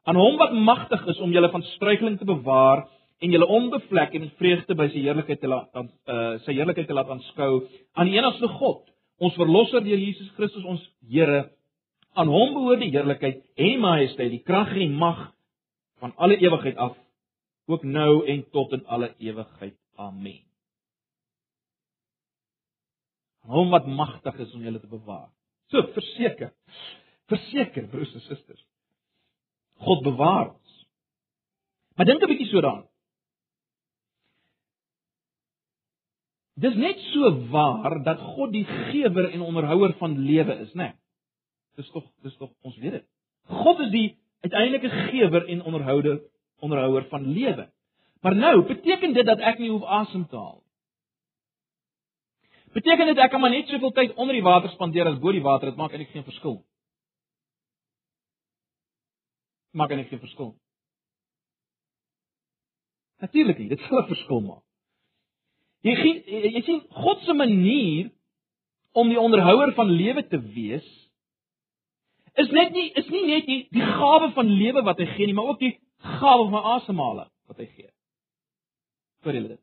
Aan 0.03 0.15
hom 0.15 0.37
wat 0.37 0.53
magtig 0.53 1.05
is 1.05 1.19
om 1.19 1.31
julle 1.31 1.49
van 1.49 1.63
struikeling 1.63 2.17
te 2.17 2.25
bewaar 2.25 2.87
en 3.19 3.31
julle 3.31 3.47
onbevlek 3.47 4.13
en 4.13 4.21
in 4.21 4.31
vreugde 4.37 4.75
by 4.75 4.87
sy 4.87 5.01
heerlikheid 5.01 5.39
te 5.39 5.47
laat 5.47 5.69
uh 5.75 6.37
sy 6.45 6.53
heerlikheid 6.53 6.87
te 6.87 6.93
laat 6.93 7.09
aanskou 7.09 7.67
aan 7.93 8.05
die 8.05 8.17
enigste 8.19 8.47
God, 8.47 8.83
ons 9.17 9.33
verlosser 9.33 9.81
deur 9.81 9.97
Jesus 9.97 10.29
Christus 10.35 10.63
ons 10.63 10.91
Here 11.09 11.54
Aan 12.15 12.31
hom 12.31 12.53
behoort 12.55 12.79
die 12.79 12.93
heerlikheid 12.93 13.41
en 13.59 13.71
die 13.73 13.79
majesteit, 13.81 14.31
die 14.31 14.43
krag 14.47 14.71
en 14.71 14.83
die 14.85 14.91
mag 14.91 15.25
van 15.99 16.13
alle 16.15 16.37
ewigheid 16.39 16.77
af, 16.79 16.95
ook 17.67 17.83
nou 17.83 18.25
en 18.31 18.43
tot 18.55 18.71
in 18.77 18.85
alle 18.87 19.11
ewigheid. 19.17 19.75
Amen. 19.95 20.43
Aan 23.43 23.55
hom 23.57 23.69
wat 23.73 23.87
magtig 23.87 24.39
is 24.45 24.53
om 24.55 24.63
julle 24.63 24.79
te 24.79 24.91
bewaar. 24.91 25.29
So 25.73 25.83
verseker. 25.95 26.53
Verseker, 27.31 27.87
broers 27.91 28.13
en 28.13 28.23
susters. 28.29 28.63
God 29.83 30.03
bewaar 30.03 30.53
ons. 30.53 30.75
Maar 31.95 32.05
dink 32.05 32.23
'n 32.23 32.27
bietjie 32.27 32.47
so 32.47 32.61
daaraan. 32.61 32.89
Dis 36.55 36.75
net 36.75 36.99
so 37.11 37.31
waar 37.51 38.03
dat 38.03 38.19
God 38.19 38.51
die 38.51 38.65
gewer 38.65 39.31
en 39.31 39.41
onderhouer 39.41 39.93
van 39.99 40.17
lewe 40.17 40.53
is, 40.63 40.73
né? 40.73 40.83
Nee? 40.83 41.04
Dis 41.75 41.89
tog 41.91 42.05
dis 42.23 42.37
tog 42.37 42.51
ons 42.61 42.77
weet 42.77 42.99
dit. 42.99 43.07
God 43.51 43.79
is 43.79 43.91
die 43.91 44.07
uiteindelike 44.45 44.89
gewer 44.89 45.47
en 45.47 45.63
onderhouder 45.63 46.21
onderhouer 46.63 47.05
van 47.11 47.25
lewe. 47.27 47.69
Maar 48.21 48.35
nou, 48.35 48.65
beteken 48.65 49.13
dit 49.13 49.25
dat 49.25 49.39
ek 49.39 49.59
nie 49.59 49.69
hoef 49.69 49.83
asem 49.83 50.23
te 50.27 50.37
haal? 50.37 50.61
Beteken 52.73 53.11
dit 53.11 53.19
ek 53.21 53.31
kan 53.31 53.41
maar 53.43 53.53
net 53.53 53.69
soveel 53.69 53.91
tyd 53.91 54.15
onder 54.15 54.35
die 54.35 54.43
water 54.43 54.71
spandeer 54.73 55.07
as 55.11 55.19
bo 55.19 55.31
die 55.31 55.43
water, 55.43 55.69
dit 55.69 55.79
maak 55.79 55.93
eintlik 55.93 56.11
geen 56.15 56.25
verskil. 56.25 56.57
Maak 59.75 59.91
eintlik 59.91 60.09
geen 60.09 60.23
verskil. 60.23 60.55
Natuurlik 63.23 63.61
nie, 63.61 63.69
dit 63.69 63.79
sal 63.87 64.01
'n 64.01 64.07
verskil 64.07 64.41
maak. 64.41 64.63
Jy 65.85 65.93
jy 66.55 66.61
sien 66.65 66.81
God 66.89 67.21
se 67.23 67.33
manier 67.33 68.11
om 68.91 69.09
die 69.09 69.19
onderhouer 69.19 69.73
van 69.73 69.89
lewe 69.89 70.27
te 70.27 70.39
wees 70.41 70.87
is 72.41 72.51
net 72.51 72.73
nie 72.75 72.89
is 72.99 73.07
nie 73.11 73.25
net 73.29 73.45
die 73.47 73.61
die 73.73 73.85
gawe 73.85 74.31
van 74.35 74.49
lewe 74.59 74.83
wat 74.87 74.99
hy 74.99 75.07
gee 75.15 75.29
nie, 75.29 75.35
maar 75.37 75.53
ook 75.53 75.61
die 75.61 75.75
gawe 76.19 76.49
van 76.51 76.71
asemhaling 76.75 77.29
wat 77.49 77.61
hy 77.61 77.67
gee. 77.69 77.91
Vir 79.25 79.39
julle. 79.39 79.57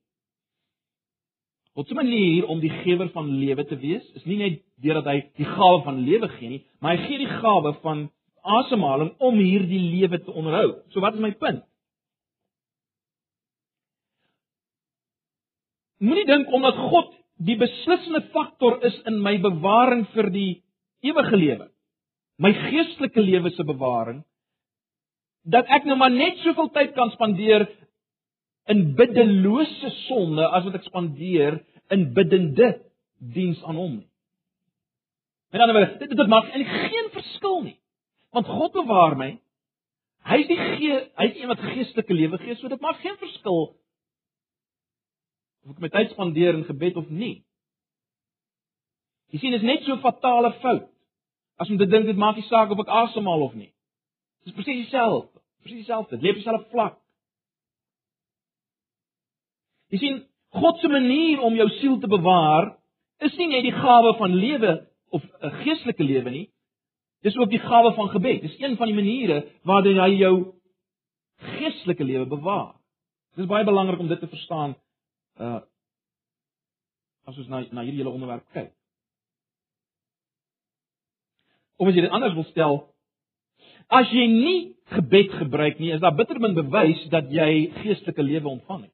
God 1.72 1.88
se 1.88 1.96
manier 1.96 2.48
om 2.52 2.60
die 2.60 2.72
gewer 2.82 3.08
van 3.14 3.30
lewe 3.40 3.64
te 3.64 3.78
wees, 3.80 4.04
is 4.16 4.24
nie 4.28 4.38
net 4.40 4.60
deurdat 4.84 5.08
hy 5.08 5.18
die 5.40 5.48
gawe 5.48 5.80
van 5.86 6.02
lewe 6.04 6.28
gee 6.36 6.50
nie, 6.50 6.62
maar 6.80 6.96
hy 6.96 7.06
gee 7.06 7.22
die 7.22 7.40
gawe 7.40 7.72
van 7.84 8.06
asemhaling 8.42 9.12
om 9.22 9.38
hierdie 9.38 9.80
lewe 9.80 10.18
te 10.20 10.34
onderhou. 10.34 10.82
So 10.92 11.00
wat 11.04 11.16
is 11.16 11.22
my 11.22 11.32
punt? 11.40 11.64
Moenie 16.02 16.26
dink 16.26 16.50
omdat 16.50 16.80
God 16.90 17.12
die 17.46 17.56
beslissende 17.58 18.24
faktor 18.34 18.80
is 18.84 18.96
in 19.06 19.20
my 19.22 19.36
bewaring 19.42 20.02
vir 20.16 20.28
die 20.34 20.50
ewige 21.06 21.38
lewe 21.38 21.71
my 22.38 22.52
geestelike 22.52 23.20
lewe 23.20 23.50
se 23.50 23.64
bewaring 23.64 24.22
dat 25.42 25.66
ek 25.74 25.84
nou 25.88 25.96
maar 25.98 26.12
net 26.14 26.38
soveel 26.44 26.70
tyd 26.74 26.94
kan 26.94 27.10
spandeer 27.16 27.66
in 28.70 28.92
biddelose 28.98 29.90
sonde 30.06 30.46
as 30.46 30.64
wat 30.64 30.78
ek 30.78 30.86
spandeer 30.86 31.58
in 31.92 32.12
biddende 32.14 32.76
diens 33.34 33.60
aan 33.66 33.78
hom. 33.78 33.96
Met 35.52 35.60
ander 35.60 35.76
woorde, 35.76 35.98
dit 35.98 36.16
dit 36.16 36.30
maak 36.30 36.48
eintlik 36.50 36.90
geen 36.92 37.10
verskil 37.12 37.58
nie. 37.66 37.78
Want 38.32 38.48
God 38.48 38.72
bewaar 38.72 39.16
my. 39.18 39.32
Hy 40.30 40.38
is 40.44 40.48
die 40.48 40.58
gee, 40.58 40.98
hy 41.18 41.26
is 41.28 41.40
een 41.40 41.50
wat 41.50 41.64
geestelike 41.66 42.14
lewe 42.14 42.38
gee, 42.40 42.54
so 42.56 42.70
dit 42.70 42.82
maak 42.82 43.02
geen 43.02 43.18
verskil 43.20 43.72
of 45.62 45.76
ek 45.76 45.82
my 45.82 45.90
tyd 45.94 46.10
spandeer 46.10 46.56
in 46.58 46.64
gebed 46.66 46.96
of 46.98 47.10
nie. 47.10 47.44
Jy 49.30 49.38
sien, 49.38 49.54
dit 49.54 49.62
is 49.62 49.66
net 49.66 49.84
so 49.86 49.94
'n 49.94 50.02
fatale 50.02 50.52
fout 50.62 50.88
as 51.62 51.70
om 51.70 51.78
te 51.78 51.86
dink 51.86 52.08
dit 52.10 52.18
maak 52.18 52.38
nie 52.38 52.48
saak 52.48 52.72
of 52.74 52.82
ek 52.82 52.90
asemhaal 53.02 53.46
of 53.46 53.54
nie. 53.54 53.70
Dit 54.42 54.52
is 54.52 54.56
presies 54.58 54.84
dieselfde, 54.84 55.42
presies 55.62 55.84
dieselfde, 55.84 56.18
leef 56.18 56.40
dieselfde 56.40 56.70
vlak. 56.74 56.98
Jy 59.92 60.00
sien, 60.02 60.22
God 60.56 60.80
se 60.80 60.88
manier 60.90 61.40
om 61.44 61.54
jou 61.56 61.68
siel 61.78 61.98
te 62.00 62.10
bewaar 62.10 62.72
is 63.22 63.36
nie 63.38 63.48
net 63.52 63.62
die 63.64 63.76
gawe 63.76 64.16
van 64.18 64.34
lewe 64.34 64.72
of 65.14 65.22
'n 65.22 65.54
geestelike 65.62 66.04
lewe 66.04 66.30
nie. 66.30 66.48
Dis 67.22 67.36
ook 67.36 67.50
die 67.50 67.62
gawe 67.62 67.94
van 67.94 68.08
gebed. 68.08 68.42
Dis 68.42 68.58
een 68.58 68.76
van 68.76 68.86
die 68.86 68.96
maniere 68.96 69.46
waardeur 69.62 70.00
hy 70.02 70.16
jou 70.18 70.54
geestelike 71.38 72.04
lewe 72.04 72.26
bewaar. 72.26 72.74
Dit 73.36 73.44
is 73.44 73.50
baie 73.50 73.64
belangrik 73.64 74.00
om 74.00 74.08
dit 74.08 74.20
te 74.20 74.28
verstaan 74.28 74.74
uh 75.40 75.60
as 77.24 77.38
ons 77.38 77.48
na 77.48 77.60
na 77.70 77.82
hierdie 77.82 78.02
hele 78.02 78.10
onderwerp 78.10 78.44
kyk. 78.52 78.72
Of 81.82 81.88
as 81.90 81.96
jy 81.98 82.04
dit 82.04 82.14
anders 82.14 82.36
wil 82.38 82.46
stel, 82.52 82.76
as 83.90 84.10
jy 84.14 84.28
nie 84.30 84.58
gebed 84.92 85.32
gebruik 85.40 85.80
nie, 85.82 85.90
is 85.90 86.02
daar 86.04 86.14
bittermin 86.14 86.54
bewys 86.54 87.00
dat 87.10 87.32
jy 87.34 87.72
geestelike 87.80 88.22
lewe 88.22 88.52
ontvang 88.52 88.84
het. 88.84 88.92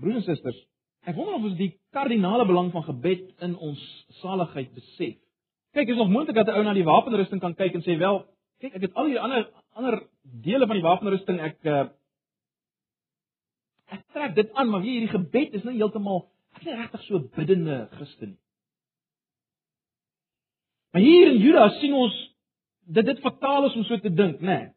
Broers 0.00 0.22
en 0.22 0.24
susters, 0.24 0.62
ek 1.04 1.18
wonder 1.18 1.36
of 1.36 1.44
ons 1.50 1.58
die 1.58 1.74
kardinale 1.92 2.46
belang 2.48 2.70
van 2.72 2.86
gebed 2.86 3.28
in 3.44 3.58
ons 3.60 3.82
saligheid 4.22 4.72
besef. 4.72 5.18
Kyk, 5.76 5.92
is 5.92 6.00
nog 6.00 6.08
moontlik 6.08 6.38
dat 6.38 6.48
'n 6.48 6.56
ou 6.56 6.64
na 6.64 6.72
die 6.72 6.88
wapenrusting 6.88 7.44
kan 7.44 7.54
kyk 7.54 7.74
en 7.74 7.84
sê, 7.84 7.98
"Wel, 7.98 8.24
kyk, 8.60 8.74
ek 8.74 8.82
het 8.82 8.94
al 8.94 9.04
hierdie 9.04 9.24
ander 9.26 9.50
ander 9.76 10.02
dele 10.22 10.66
van 10.66 10.76
die 10.76 10.88
wapenrusting 10.88 11.40
ek 11.40 11.58
uh, 11.64 11.88
ek 13.92 14.02
trek 14.12 14.34
dit 14.34 14.52
aan, 14.54 14.70
maar 14.70 14.80
hierdie 14.80 15.12
gebed 15.12 15.54
is 15.54 15.64
nou 15.64 15.74
heeltemal 15.74 16.30
ek 16.56 16.66
is 16.66 16.72
regtig 16.72 17.02
so 17.02 17.18
biddende 17.36 17.88
Christen 17.92 18.28
nie." 18.28 18.47
Maar 20.90 21.02
hier 21.02 21.32
in 21.32 21.38
Juda 21.38 21.68
sien 21.68 21.92
ons 21.92 22.16
dat 22.88 23.04
dit 23.04 23.20
fataal 23.20 23.66
is 23.66 23.74
om 23.74 23.84
so 23.84 23.98
te 24.00 24.12
dink, 24.12 24.40
né? 24.40 24.46
Nee. 24.46 24.68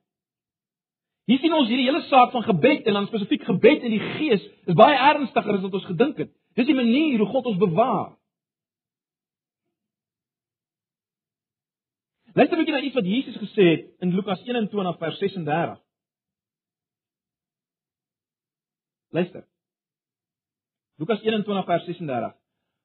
Hier 1.30 1.40
sien 1.40 1.54
ons 1.54 1.70
hierdie 1.70 1.86
hele 1.88 2.02
saak 2.10 2.34
van 2.34 2.44
gebed 2.44 2.88
en 2.90 2.98
dan 2.98 3.06
spesifiek 3.08 3.44
gebed 3.48 3.86
in 3.88 3.94
die 3.94 4.02
gees 4.18 4.42
is 4.68 4.76
baie 4.76 4.98
ernstiger 4.98 5.54
as 5.56 5.62
wat 5.64 5.78
ons 5.80 5.86
gedink 5.88 6.18
het. 6.20 6.32
Dis 6.60 6.68
die 6.68 6.76
manier 6.76 7.22
hoe 7.22 7.30
God 7.30 7.48
ons 7.54 7.62
bewaar. 7.62 8.18
Luister 12.34 12.58
'n 12.58 12.64
bietjie 12.64 12.76
na 12.76 12.82
iets 12.88 12.96
wat 12.96 13.06
Jesus 13.06 13.38
gesê 13.38 13.64
het 13.70 14.02
in 14.02 14.16
Lukas 14.16 14.44
21 14.44 14.98
vers 14.98 15.18
36. 15.18 15.80
Luister. 19.12 19.48
Lukas 20.96 21.22
21 21.22 21.66
vers 21.66 21.86
36. 21.86 22.41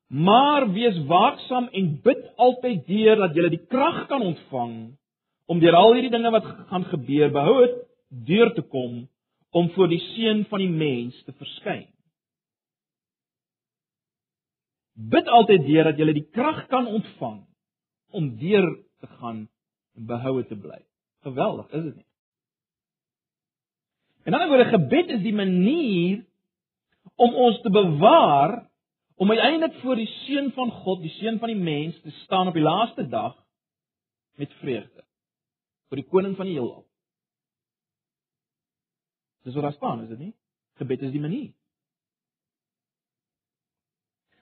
Maar 0.07 0.73
wees 0.73 0.99
waaksaam 1.07 1.69
en 1.69 2.01
bid 2.03 2.23
altyd 2.37 2.87
deur 2.87 3.17
dat 3.25 3.35
jy 3.35 3.49
die 3.51 3.67
krag 3.67 4.07
kan 4.07 4.23
ontvang 4.23 4.77
om 5.51 5.61
deur 5.63 5.75
al 5.75 5.95
hierdie 5.95 6.13
dinge 6.15 6.31
wat 6.31 6.47
gaan 6.71 6.87
gebeur 6.93 7.33
behou 7.35 7.57
het 7.65 7.77
deur 8.29 8.53
te 8.55 8.63
kom 8.63 9.09
om 9.51 9.71
voor 9.75 9.89
die 9.91 10.03
seun 10.15 10.45
van 10.51 10.63
die 10.63 10.71
mens 10.71 11.19
te 11.25 11.33
verskyn. 11.33 11.89
Bid 14.95 15.27
altyd 15.29 15.67
deur 15.67 15.91
dat 15.91 15.99
jy 15.99 16.13
die 16.15 16.29
krag 16.31 16.67
kan 16.71 16.87
ontvang 16.87 17.43
om 18.15 18.31
deur 18.39 18.69
te 19.03 19.11
gaan 19.19 19.49
en 19.97 20.07
behoue 20.07 20.45
te 20.47 20.57
bly. 20.57 20.79
Geweldig, 21.27 21.67
is 21.73 21.83
dit 21.83 21.97
nie? 21.97 22.07
En 24.27 24.35
dan 24.35 24.49
word 24.51 24.71
gebed 24.71 25.13
is 25.19 25.23
die 25.23 25.35
manier 25.35 26.23
om 27.15 27.35
ons 27.47 27.61
te 27.63 27.71
bewaar 27.71 28.66
om 29.17 29.31
uiteindelik 29.31 29.81
voor 29.81 29.97
die 29.97 30.09
seun 30.27 30.51
van 30.53 30.71
God, 30.71 31.01
die 31.01 31.13
seun 31.17 31.39
van 31.39 31.49
die 31.53 31.61
mens 31.61 32.01
te 32.01 32.11
staan 32.11 32.49
op 32.51 32.57
die 32.57 32.65
laaste 32.65 33.09
dag 33.09 33.37
met 34.37 34.53
vreugde 34.61 35.05
vir 35.89 36.03
die 36.03 36.09
koning 36.11 36.35
van 36.37 36.49
die 36.49 36.57
heelal. 36.57 36.83
Dis 39.47 39.55
wat 39.55 39.69
daar 39.69 39.77
staan, 39.77 40.03
is 40.03 40.11
dit 40.11 40.19
nie? 40.19 40.33
Gebed 40.81 41.05
is 41.07 41.13
die 41.15 41.23
manier. 41.23 41.53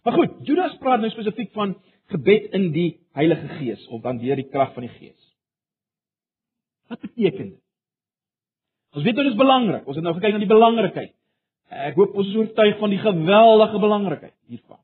Maar 0.05 0.17
goed, 0.19 0.39
Judas 0.49 0.77
praat 0.81 1.01
nou 1.01 1.11
spesifiek 1.13 1.53
van 1.53 1.77
gebed 2.13 2.51
in 2.57 2.71
die 2.73 2.89
Heilige 3.17 3.49
Gees 3.59 3.85
of 3.93 4.03
dan 4.05 4.19
deur 4.21 4.41
die 4.41 4.49
krag 4.49 4.73
van 4.77 4.85
die 4.85 4.95
Gees. 4.97 5.29
Wat 6.89 7.01
beteken 7.01 7.55
dit? 7.55 7.61
Ons 8.95 9.05
weet 9.05 9.17
dit 9.17 9.27
is 9.27 9.39
belangrik. 9.39 9.87
Ons 9.89 9.97
het 9.99 10.05
nou 10.05 10.15
gekyk 10.15 10.37
na 10.37 10.43
die 10.43 10.51
belangrikheid. 10.51 11.15
Ek 11.73 11.97
hoop 11.99 12.17
ons 12.21 12.35
oortuig 12.37 12.77
van 12.81 12.93
die 12.93 13.01
geweldige 13.01 13.81
belangrikheid 13.81 14.35
hiervan. 14.53 14.81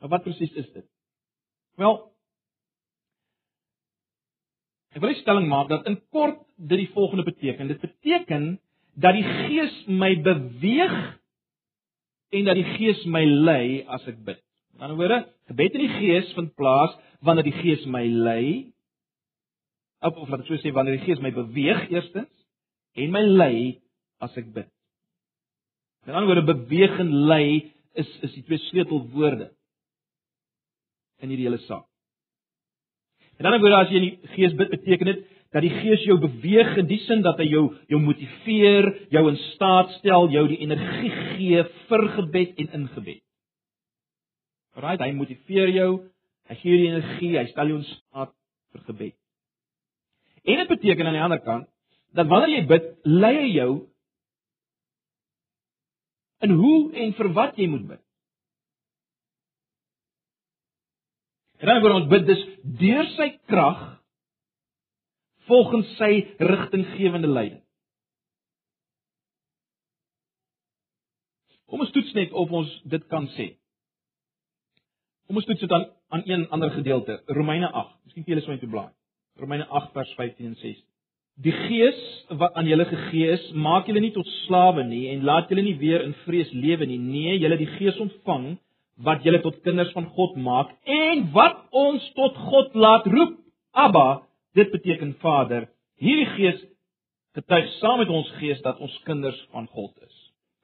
Maar 0.00 0.14
wat 0.16 0.24
presies 0.24 0.52
is 0.56 0.70
dit? 0.72 0.86
Wel, 1.80 1.98
ek 4.96 5.04
wil 5.04 5.14
stelling 5.20 5.46
maak 5.48 5.68
dat 5.70 5.86
in 5.88 6.00
kort 6.10 6.40
dit 6.56 6.86
die 6.86 6.92
volgende 6.96 7.26
beteken. 7.28 7.68
Dit 7.68 7.84
beteken 7.84 8.54
dat 9.00 9.16
die 9.16 9.24
Gees 9.24 9.76
my 9.86 10.14
beweeg 10.24 10.96
en 12.30 12.48
dat 12.48 12.58
die 12.58 12.68
Gees 12.76 13.04
my 13.04 13.22
lei 13.24 13.84
as 13.86 14.06
ek 14.08 14.18
bid. 14.24 14.40
In 14.74 14.86
ander 14.86 14.96
woorde, 14.96 15.22
gebed 15.50 15.76
in 15.76 15.84
die 15.84 15.96
Gees 15.98 16.32
vind 16.36 16.54
plaas 16.56 16.96
wanneer 17.20 17.46
die 17.46 17.58
Gees 17.60 17.84
my 17.84 18.06
lei. 18.08 18.72
Of 20.00 20.16
of 20.16 20.30
laat 20.32 20.46
ek 20.46 20.48
so 20.48 20.60
sê 20.62 20.72
wanneer 20.72 20.96
die 20.96 21.04
Gees 21.04 21.20
my 21.20 21.32
beweeg 21.36 21.90
eerstens 21.92 22.32
en 22.98 23.12
my 23.14 23.22
lei 23.22 23.56
as 24.22 24.34
ek 24.38 24.50
bid. 24.54 24.68
Met 26.06 26.14
ander 26.14 26.30
woorde 26.30 26.54
beweeg 26.54 26.98
en 27.02 27.12
lei 27.30 27.72
is 27.98 28.10
is 28.26 28.34
die 28.36 28.44
twee 28.46 28.60
sleutelwoorde 28.70 29.50
in 31.20 31.32
hierdie 31.32 31.48
hele 31.48 31.60
saak. 31.66 31.86
En 33.38 33.48
dan 33.48 33.60
word 33.62 33.76
as 33.76 33.92
jy 33.92 34.00
in 34.00 34.06
die 34.08 34.32
Gees 34.34 34.56
bid 34.56 34.72
beteken 34.72 35.08
dit 35.08 35.20
dat 35.50 35.64
die 35.64 35.72
Gees 35.72 36.04
jou 36.06 36.18
beweeg 36.22 36.76
in 36.82 36.88
die 36.90 37.00
sin 37.06 37.24
dat 37.26 37.40
hy 37.40 37.48
jou 37.48 37.64
jou 37.90 38.00
motiveer, 38.02 38.90
jou 39.10 39.24
in 39.30 39.38
staat 39.54 39.90
stel, 39.98 40.28
jou 40.32 40.44
die 40.50 40.60
energie 40.66 41.10
gee 41.34 41.64
vir 41.88 42.06
gebed 42.18 42.60
en 42.62 42.70
in 42.78 42.86
gebed. 42.94 43.22
Right, 44.80 45.00
hy 45.02 45.10
motiveer 45.16 45.72
jou, 45.74 45.90
hy 46.48 46.58
gee 46.60 46.70
jou 46.70 46.82
die 46.84 46.92
energie, 46.92 47.32
hy 47.38 47.46
stel 47.50 47.72
jou 47.72 47.80
in 47.80 47.88
staat 47.88 48.32
vir 48.70 48.84
gebed. 48.92 49.16
En 50.46 50.62
dit 50.62 50.70
beteken 50.70 51.08
aan 51.08 51.18
die 51.18 51.24
ander 51.24 51.42
kant 51.44 51.68
dat 52.16 52.28
wanneer 52.30 52.56
jy 52.58 52.66
bid, 52.70 52.86
lei 53.06 53.34
hy 53.36 53.48
jou 53.54 53.70
in 56.46 56.54
hoe 56.56 56.78
en 57.04 57.14
vir 57.18 57.32
wat 57.36 57.58
jy 57.60 57.68
moet 57.70 57.86
bid. 57.94 58.02
Dan 61.60 61.82
word 61.84 61.98
ons 61.98 62.10
bid 62.10 62.24
dus 62.28 62.44
deur 62.80 63.08
sy 63.18 63.28
krag 63.50 63.80
volgens 65.50 65.90
sy 65.98 66.12
rigtinggewende 66.40 67.28
leiding. 67.28 67.60
Kom 71.70 71.84
ons 71.84 71.92
toets 71.94 72.14
net 72.16 72.32
of 72.34 72.50
ons 72.50 72.70
dit 72.90 73.04
kan 73.12 73.28
sê. 73.36 73.52
Kom 75.28 75.38
ons 75.38 75.46
toets 75.46 75.62
dit 75.62 75.74
aan 75.76 75.90
aan 76.10 76.24
een 76.26 76.48
ander 76.50 76.72
gedeelte, 76.74 77.20
Romeine 77.26 77.68
8. 77.70 77.92
Miskien 78.04 78.24
jy 78.26 78.34
lees 78.34 78.48
my 78.50 78.56
toe 78.58 78.68
blaai. 78.70 78.88
Romeine 79.38 79.68
8 79.70 79.92
vers 79.94 80.14
15 80.18 80.48
en 80.48 80.56
16. 80.58 80.89
Die 81.40 81.52
gees 81.56 82.00
wat 82.40 82.56
aan 82.58 82.68
julle 82.68 82.84
gegee 82.84 83.30
is, 83.32 83.44
maak 83.56 83.86
julle 83.88 84.02
nie 84.04 84.12
tot 84.12 84.28
slawe 84.44 84.82
nie 84.84 85.06
en 85.14 85.24
laat 85.24 85.48
julle 85.48 85.64
nie 85.64 85.78
weer 85.80 86.04
in 86.04 86.12
vrees 86.26 86.50
lewe 86.52 86.88
nie. 86.88 86.98
Nee, 87.00 87.38
julle 87.40 87.56
die 87.60 87.70
gees 87.78 87.96
ontvang 88.02 88.58
wat 89.06 89.24
julle 89.24 89.40
tot 89.40 89.62
kinders 89.64 89.92
van 89.96 90.10
God 90.16 90.36
maak 90.36 90.74
en 90.84 91.24
wat 91.32 91.62
ons 91.72 92.04
tot 92.18 92.36
God 92.50 92.76
laat 92.76 93.08
roep. 93.08 93.38
Abba, 93.72 94.22
dit 94.58 94.68
beteken 94.72 95.14
Vader. 95.22 95.68
Hierdie 96.02 96.28
gees 96.34 96.60
getuig 97.38 97.68
saam 97.78 98.02
met 98.02 98.10
ons 98.12 98.28
gees 98.40 98.60
dat 98.66 98.80
ons 98.82 98.96
kinders 99.06 99.38
van 99.54 99.68
God 99.70 99.94
is. 100.04 100.16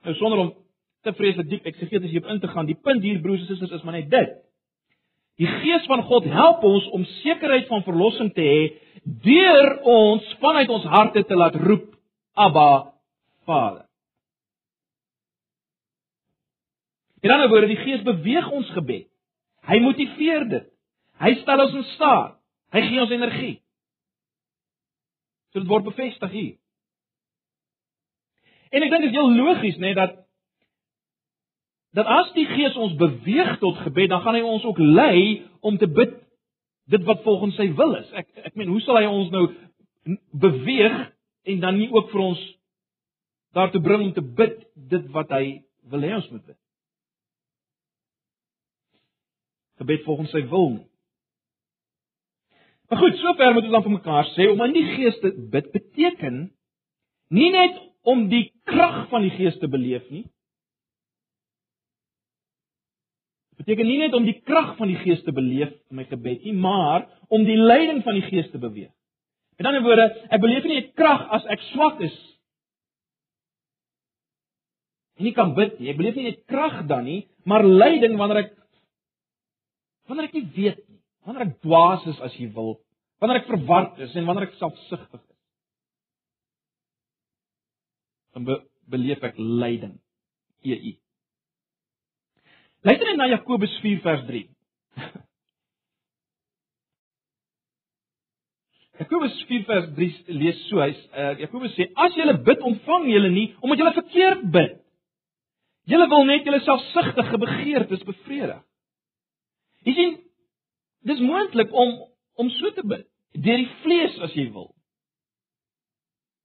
Nou 0.05 0.15
sonder 0.19 0.43
om 0.43 0.55
te 1.07 1.15
vreeslik 1.15 1.49
diep 1.49 1.69
eksegeties 1.71 2.11
hierop 2.11 2.29
in 2.35 2.43
te 2.43 2.51
gaan, 2.51 2.67
die 2.69 2.79
punt 2.83 3.05
hier 3.07 3.23
broers 3.23 3.45
en 3.45 3.53
susters 3.53 3.79
is 3.79 3.87
maar 3.87 3.97
net 3.97 4.11
dit. 4.11 4.37
Die 5.37 5.49
gees 5.61 5.85
van 5.91 6.03
God 6.09 6.25
help 6.33 6.63
ons 6.65 6.87
om 6.97 7.05
sekerheid 7.21 7.67
van 7.69 7.85
verlossing 7.85 8.33
te 8.37 8.45
hê 8.45 8.61
deur 9.05 9.73
ons 9.87 10.31
vanuit 10.41 10.71
ons 10.73 10.87
harte 10.97 11.23
te 11.29 11.37
laat 11.37 11.59
roep 11.61 11.91
Abba 12.37 12.93
Vader. 13.45 13.85
In 17.21 17.33
ander 17.33 17.49
woorde, 17.49 17.69
die 17.71 17.81
Gees 17.81 18.03
beweeg 18.07 18.49
ons 18.55 18.69
gebed. 18.77 19.09
Hy 19.67 19.79
motiveer 19.83 20.45
dit. 20.51 20.67
Hy 21.19 21.33
stel 21.41 21.63
ons 21.65 21.79
in 21.81 21.87
staat. 21.95 22.37
Hy 22.75 22.83
gee 22.87 23.01
ons 23.03 23.15
energie. 23.15 23.55
So 25.53 25.63
dit 25.63 25.71
word 25.71 25.87
bevestig 25.89 26.33
hier. 26.35 26.55
En 28.71 28.85
ek 28.85 28.93
dink 28.93 29.07
dit 29.07 29.11
is 29.13 29.17
heel 29.17 29.33
logies, 29.39 29.79
nê, 29.81 29.91
nee, 29.91 29.97
dat 29.97 30.26
dat 31.97 32.09
as 32.13 32.33
die 32.37 32.45
Gees 32.51 32.77
ons 32.77 32.97
beweeg 33.01 33.57
tot 33.63 33.79
gebed, 33.87 34.11
dan 34.13 34.21
gaan 34.21 34.37
hy 34.37 34.45
ons 34.45 34.65
ook 34.69 34.79
lei 34.79 35.47
om 35.65 35.79
te 35.81 35.89
bid 35.89 36.13
dit 36.93 37.07
wat 37.09 37.23
volgens 37.25 37.57
sy 37.59 37.71
wil 37.79 37.97
is. 37.99 38.11
Ek 38.13 38.29
ek 38.51 38.55
meen, 38.55 38.69
hoe 38.71 38.83
sal 38.85 39.01
hy 39.01 39.07
ons 39.09 39.33
nou 39.33 39.47
beweeg 40.37 40.99
en 41.51 41.63
dan 41.63 41.81
nie 41.81 41.89
ook 41.91 42.13
vir 42.13 42.23
ons 42.29 42.43
daartoe 43.57 43.81
bring 43.83 44.05
om 44.05 44.13
te 44.15 44.23
bid 44.23 44.61
dit 44.93 45.09
wat 45.15 45.33
hy 45.35 45.65
wil 45.91 46.05
hê 46.05 46.13
ons 46.19 46.29
moet 46.35 46.45
bid? 46.45 46.59
Gebed 49.81 50.05
volgens 50.05 50.37
sy 50.37 50.45
wil. 50.53 50.77
Maar 52.87 53.03
goed, 53.03 53.19
sover 53.19 53.57
moet 53.57 53.67
ons 53.67 53.75
dan 53.75 53.87
vir 53.89 53.97
mekaar 53.97 54.31
sê 54.37 54.47
om 54.53 54.63
in 54.69 54.77
die 54.77 54.87
Gees 54.93 55.19
te 55.25 55.33
bid 55.53 55.73
beteken 55.75 56.39
nie 57.35 57.51
net 57.51 57.81
om 58.07 58.29
die 58.31 58.51
krag 58.69 59.07
van 59.11 59.25
die 59.27 59.35
Gees 59.35 59.57
te 59.59 59.69
beleef 59.71 60.05
nie, 60.13 60.27
beteken 63.57 63.87
nie 63.87 63.99
net 63.99 64.15
om 64.15 64.25
die 64.25 64.41
krag 64.45 64.77
van 64.77 64.89
die 64.89 64.99
Gees 65.01 65.23
te 65.25 65.33
beleef 65.33 65.73
in 65.91 65.97
my 65.97 66.05
gebed 66.05 66.45
nie, 66.45 66.53
maar 66.53 67.07
om 67.29 67.45
die 67.45 67.57
leiding 67.57 68.03
van 68.05 68.15
die 68.15 68.27
Gees 68.29 68.51
te 68.53 68.59
beweeg. 68.59 68.93
Met 69.57 69.67
ander 69.67 69.83
woorde, 69.83 70.11
ek 70.29 70.41
beleef 70.41 70.65
nie 70.65 70.81
'n 70.81 70.93
krag 70.95 71.29
as 71.31 71.47
ek 71.47 71.61
swak 71.73 72.01
is. 72.01 72.37
en 75.17 75.25
nie 75.25 75.35
kan 75.37 75.55
bid 75.57 75.79
nie. 75.81 75.91
Ek 75.93 75.99
beleef 75.99 76.17
nie 76.19 76.29
net 76.29 76.43
krag 76.51 76.83
dan 76.91 77.07
nie, 77.09 77.23
maar 77.49 77.65
lyding 77.65 78.17
wanneer 78.21 78.45
ek 78.45 78.53
wanneer 80.07 80.29
ek 80.29 80.37
nie 80.37 80.49
weet 80.55 80.83
nie, 80.85 81.01
wanneer 81.27 81.49
ek 81.49 81.57
dwaas 81.65 82.05
is 82.13 82.21
as 82.23 82.35
jy 82.39 82.47
wil, 82.55 82.77
wanneer 83.19 83.41
ek 83.41 83.49
verward 83.49 83.97
is 84.05 84.13
en 84.15 84.29
wanneer 84.29 84.47
ek 84.47 84.59
selfsugtig 84.61 85.19
is. 85.19 85.39
Dan 88.37 88.47
be 88.47 88.61
beleef 88.87 89.25
ek 89.27 89.41
lyding. 89.41 89.97
EU. 90.67 90.93
Luister 92.87 93.07
net 93.09 93.17
na 93.19 93.27
Jakobus 93.27 93.73
4 93.83 94.03
vers 94.05 94.27
3. 94.27 94.47
Jakobus 99.01 99.45
4 99.49 99.65
vers 99.67 99.89
3 99.97 100.37
lees 100.39 100.61
so 100.69 100.79
hy 100.79 100.93
uh, 100.95 101.33
Jakobus 101.41 101.75
sê 101.75 101.85
as 102.05 102.15
julle 102.15 102.37
bid 102.47 102.61
ontvang 102.71 103.05
julle 103.11 103.31
nie 103.35 103.49
omdat 103.59 103.79
julle 103.83 103.99
verkeerd 103.99 104.43
bid. 104.55 104.73
Julle 105.91 106.07
wil 106.15 106.25
net 106.31 106.47
julle 106.47 106.61
selfsugtige 106.63 107.37
begeertes 107.43 108.03
bevredig. 108.07 108.63
Jy 109.87 109.93
sien 109.99 110.13
dis 111.11 111.21
moontlik 111.27 111.71
om 111.75 111.91
om 112.39 112.49
so 112.55 112.71
te 112.79 112.87
bid 112.87 113.05
deur 113.35 113.59
die 113.65 113.73
vlees 113.83 114.15
as 114.23 114.33
jy 114.39 114.47
wil. 114.55 114.71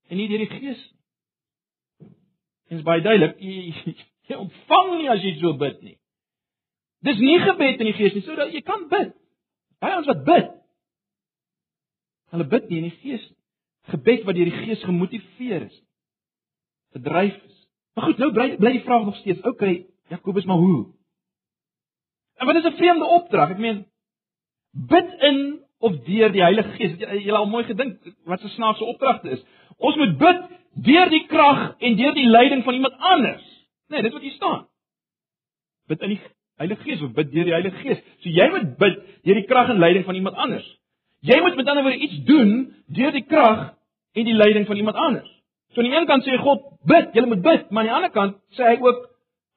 En 0.09 0.17
nie 0.17 0.29
deur 0.31 0.41
die 0.41 0.53
gees 0.57 0.81
nie. 0.89 0.97
Dit 2.71 2.79
is 2.81 2.85
baie 2.87 3.01
duidelik 3.05 3.37
jy, 3.37 3.95
jy 4.31 4.35
ontvang 4.41 4.95
nie 4.97 5.09
as 5.13 5.21
jy 5.21 5.37
so 5.37 5.53
bid 5.61 5.77
nie. 5.85 6.00
Dis 7.01 7.19
nie 7.19 7.39
gebed 7.39 7.79
in 7.79 7.89
die 7.89 7.97
gees 7.97 8.13
nie, 8.13 8.21
sodat 8.21 8.53
jy 8.53 8.61
kan 8.61 8.87
bid. 8.89 9.13
Baie 9.81 9.97
ons 9.97 10.07
wat 10.07 10.25
bid 10.25 10.49
Hulle 12.31 12.47
bid 12.47 12.69
nie 12.69 12.79
in 12.79 12.89
die 12.89 12.97
gees 13.01 13.23
nie. 13.27 13.37
Gebed 13.91 14.25
wat 14.27 14.37
deur 14.37 14.47
die 14.47 14.63
gees 14.63 14.83
gemotiveer 14.87 15.65
is. 15.67 15.77
Gedryf 16.95 17.35
is. 17.35 17.57
Maar 17.95 18.07
goed, 18.07 18.21
nou 18.21 18.29
bly 18.35 18.47
bly 18.59 18.71
die 18.77 18.83
vraag 18.85 19.07
nog 19.07 19.17
steeds. 19.19 19.41
Okay, 19.47 19.85
Jakobus, 20.13 20.45
maar 20.47 20.61
hoe? 20.61 20.85
En 22.39 22.47
wat 22.47 22.55
is 22.55 22.65
'n 22.65 22.77
vreemde 22.77 23.05
opdrag? 23.05 23.51
Ek 23.51 23.57
meen 23.57 23.85
bid 24.71 25.13
in 25.19 25.59
of 25.79 25.97
deur 26.05 26.31
die 26.31 26.41
Heilige 26.41 26.71
Gees. 26.77 26.97
Jy 26.99 27.25
jy 27.25 27.31
al 27.31 27.45
mooi 27.45 27.63
gedink 27.63 27.99
wat 28.23 28.43
'n 28.43 28.47
snaakse 28.47 28.83
opdrag 28.83 29.21
dit 29.21 29.31
is. 29.31 29.43
Ons 29.77 29.95
moet 29.95 30.17
bid 30.17 30.41
deur 30.73 31.09
die 31.09 31.25
krag 31.27 31.75
en 31.79 31.95
deur 31.95 32.13
die 32.13 32.27
leiding 32.27 32.63
van 32.63 32.73
iemand 32.73 32.93
anders. 32.97 33.67
Nee, 33.87 34.01
dit 34.01 34.13
wat 34.13 34.21
hier 34.21 34.31
staan. 34.31 34.67
Bid 35.87 36.01
in 36.01 36.09
die 36.09 36.21
Heilige 36.61 36.85
Gees 36.85 37.01
of 37.01 37.13
bid 37.17 37.31
deur 37.33 37.47
die 37.49 37.55
Heilige 37.55 37.81
Gees. 37.81 38.01
So 38.21 38.29
jy 38.29 38.47
moet 38.53 38.77
bid 38.81 39.01
deur 39.25 39.39
die 39.39 39.47
krag 39.49 39.73
en 39.73 39.81
leiding 39.81 40.05
van 40.07 40.17
iemand 40.19 40.39
anders. 40.45 40.67
Jy 41.25 41.37
moet 41.41 41.57
met 41.57 41.69
ander 41.69 41.85
woorde 41.85 42.01
iets 42.07 42.23
doen 42.25 42.51
deur 42.87 43.13
die 43.15 43.25
krag 43.25 43.71
en 44.17 44.27
die 44.27 44.37
leiding 44.37 44.67
van 44.69 44.77
iemand 44.77 44.97
anders. 44.97 45.29
So 45.73 45.81
aan 45.81 45.89
die 45.89 45.97
een 45.97 46.07
kant 46.09 46.27
sê 46.27 46.37
God 46.41 46.63
bid, 46.89 47.13
jy 47.15 47.25
moet 47.25 47.43
bid, 47.45 47.69
maar 47.69 47.83
aan 47.83 47.89
die 47.89 47.97
ander 47.97 48.13
kant 48.15 48.39
sê 48.57 48.67
hy 48.67 48.77
ook 48.81 49.07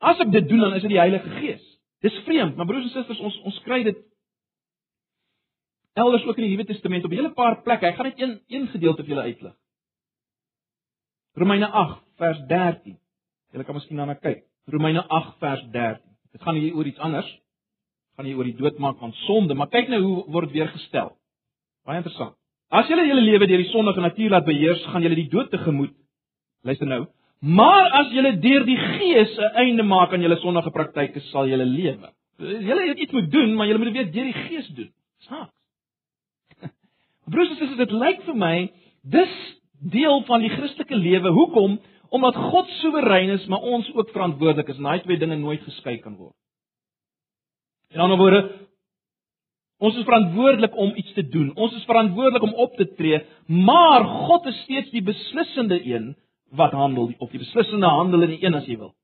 as 0.05 0.21
ek 0.21 0.33
dit 0.35 0.49
doen 0.49 0.67
dan 0.67 0.77
is 0.77 0.85
dit 0.85 0.93
die 0.95 1.01
Heilige 1.01 1.31
Gees. 1.41 1.65
Dis 2.05 2.17
vreemd, 2.27 2.57
maar 2.57 2.69
broers 2.69 2.85
en 2.85 2.93
susters, 2.93 3.21
ons 3.25 3.37
ons 3.49 3.61
kry 3.65 3.83
dit 3.87 4.01
elders 5.99 6.25
ook 6.27 6.39
in 6.39 6.49
die 6.49 6.53
Nuwe 6.53 6.67
Testament 6.69 7.05
op 7.05 7.11
'n 7.11 7.17
hele 7.17 7.33
paar 7.33 7.63
plekke. 7.63 7.87
Ek 7.87 7.97
gaan 7.97 8.07
net 8.07 8.21
een 8.21 8.41
een 8.49 8.67
gedeelte 8.69 9.03
vir 9.03 9.15
julle 9.15 9.29
uitlig. 9.29 9.55
Romeine 11.35 11.67
8 11.67 12.03
vers 12.17 12.41
13. 12.47 12.99
Julle 13.53 13.65
kan 13.65 13.75
miskien 13.75 13.97
daarna 13.97 14.15
kyk. 14.15 14.45
Romeine 14.67 15.03
8 15.09 15.39
vers 15.39 15.63
13. 15.71 16.14
Dit 16.35 16.43
gaan 16.43 16.59
hier 16.59 16.75
oor 16.75 16.87
iets 16.87 16.99
anders. 16.99 17.27
Dit 17.31 18.17
gaan 18.19 18.27
hier 18.27 18.37
oor 18.37 18.49
die 18.49 18.57
doodmaak 18.59 18.99
van 18.99 19.13
sonde, 19.25 19.55
maar 19.55 19.71
kyk 19.71 19.89
nou 19.93 20.01
hoe 20.03 20.17
word 20.35 20.51
weer 20.55 20.69
gestel. 20.73 21.13
Baie 21.87 22.01
interessant. 22.03 22.35
As 22.75 22.89
julle 22.91 23.05
julle 23.07 23.23
lewe 23.23 23.47
deur 23.47 23.63
die 23.63 23.71
sondige 23.71 24.03
natuur 24.03 24.33
laat 24.35 24.47
beheers, 24.49 24.83
gaan 24.91 25.05
julle 25.05 25.19
die 25.19 25.29
dood 25.31 25.53
tegemoet. 25.53 25.95
Luister 26.67 26.91
nou. 26.91 27.05
Maar 27.45 27.91
as 28.01 28.11
julle 28.17 28.33
deur 28.41 28.65
die 28.67 28.79
Gees 28.81 29.37
'n 29.39 29.55
einde 29.63 29.83
maak 29.83 30.13
aan 30.13 30.23
julle 30.27 30.41
sondige 30.43 30.71
praktyke, 30.71 31.21
sal 31.31 31.47
julle 31.47 31.67
lewe. 31.67 32.11
Julle 32.39 32.89
het 32.89 32.99
iets 32.99 33.13
moet 33.13 33.31
doen, 33.31 33.55
maar 33.55 33.67
julle 33.67 33.79
moet 33.79 33.93
dit 33.93 33.97
weer 33.97 34.13
deur 34.13 34.33
die 34.33 34.41
Gees 34.49 34.69
doen. 34.69 34.91
Snaaks. 35.19 35.53
Broers 37.31 37.51
en 37.51 37.57
susters, 37.57 37.79
dit 37.79 37.91
lyk 37.93 38.23
vir 38.23 38.37
my 38.37 38.73
dis 39.03 39.35
deel 39.91 40.25
van 40.25 40.41
die 40.41 40.51
Christelike 40.51 40.97
lewe. 40.97 41.29
Hoekom? 41.29 41.79
Omdat 42.15 42.37
God 42.51 42.69
soewerein 42.79 43.33
is, 43.35 43.47
maar 43.51 43.65
ons 43.75 43.89
ook 43.95 44.13
verantwoordelik 44.15 44.69
is 44.71 44.79
en 44.79 44.87
daai 44.87 45.03
twee 45.03 45.19
dinge 45.19 45.37
nooit 45.41 45.63
geskei 45.67 45.97
kan 45.99 46.15
word. 46.17 46.37
In 47.95 48.03
ander 48.05 48.19
woorde, 48.19 48.43
Ons 49.85 49.97
is 49.99 50.07
verantwoordelik 50.07 50.77
om 50.79 50.93
iets 50.97 51.13
te 51.13 51.29
doen. 51.29 51.51
Ons 51.55 51.75
is 51.75 51.85
verantwoordelik 51.85 52.43
om 52.43 52.55
op 52.55 52.77
te 52.79 52.87
tree, 52.95 53.21
maar 53.47 54.05
God 54.05 54.47
is 54.47 54.61
steeds 54.63 54.91
die 54.95 55.03
beslissende 55.03 55.81
een 55.85 56.15
wat 56.55 56.73
handel 56.73 57.11
of 57.19 57.31
die 57.31 57.43
beslissende 57.43 57.87
handel 57.87 58.23
in 58.23 58.37
die 58.37 58.45
een 58.47 58.55
as 58.55 58.69
jy 58.71 58.79
wil. 58.79 58.95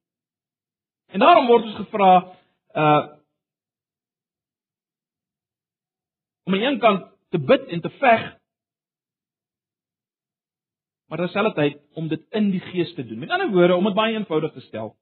En 1.10 1.20
daarom 1.20 1.50
word 1.50 1.66
ons 1.68 1.80
gevra 1.82 2.12
uh 2.74 3.00
om 6.46 6.54
aan 6.54 6.62
een 6.62 6.78
kant 6.82 7.02
te 7.30 7.38
bid 7.38 7.66
en 7.68 7.80
te 7.80 7.90
veg 8.00 8.22
maar 11.10 11.18
terselfdertyd 11.18 11.80
om 11.98 12.08
dit 12.08 12.22
in 12.38 12.52
die 12.54 12.62
gees 12.70 12.94
te 12.94 13.02
doen. 13.06 13.18
Met 13.18 13.30
ander 13.34 13.50
woorde, 13.50 13.76
om 13.76 13.84
dit 13.84 13.94
baie 13.94 14.14
eenvoudig 14.14 14.52
te 14.54 14.62
stel. 14.62 14.92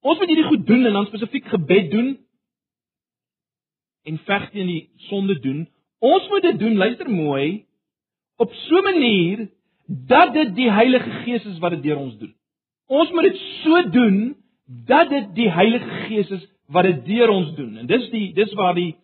Ons 0.00 0.18
moet 0.18 0.30
hierdie 0.32 0.48
goed 0.48 0.66
doen 0.66 0.86
en 0.88 0.96
dan 0.96 1.08
spesifiek 1.10 1.50
gebed 1.52 1.90
doen 1.92 2.14
en 4.08 4.20
veg 4.24 4.46
teen 4.50 4.70
die 4.72 4.90
sonde 5.10 5.36
doen. 5.44 5.66
Ons 6.00 6.28
moet 6.32 6.46
dit 6.48 6.58
doen, 6.58 6.78
luister 6.80 7.10
mooi, 7.12 7.66
op 8.40 8.52
so 8.64 8.80
'n 8.80 8.84
manier 8.84 9.50
dat 9.86 10.32
dit 10.32 10.54
die 10.56 10.70
Heilige 10.70 11.10
Gees 11.10 11.44
is 11.44 11.58
wat 11.58 11.70
dit 11.70 11.82
deur 11.82 11.96
ons 11.96 12.16
doen. 12.18 12.34
Ons 12.86 13.10
moet 13.10 13.22
dit 13.22 13.36
so 13.36 13.90
doen 13.90 14.36
dat 14.86 15.08
dit 15.08 15.34
die 15.34 15.50
Heilige 15.50 15.90
Gees 16.06 16.30
is 16.30 16.48
wat 16.66 16.84
dit 16.84 17.04
deur 17.04 17.28
ons 17.28 17.54
doen. 17.54 17.76
En 17.76 17.86
dis 17.86 18.10
die 18.10 18.32
dis 18.34 18.52
waar 18.52 18.74
die 18.74 18.96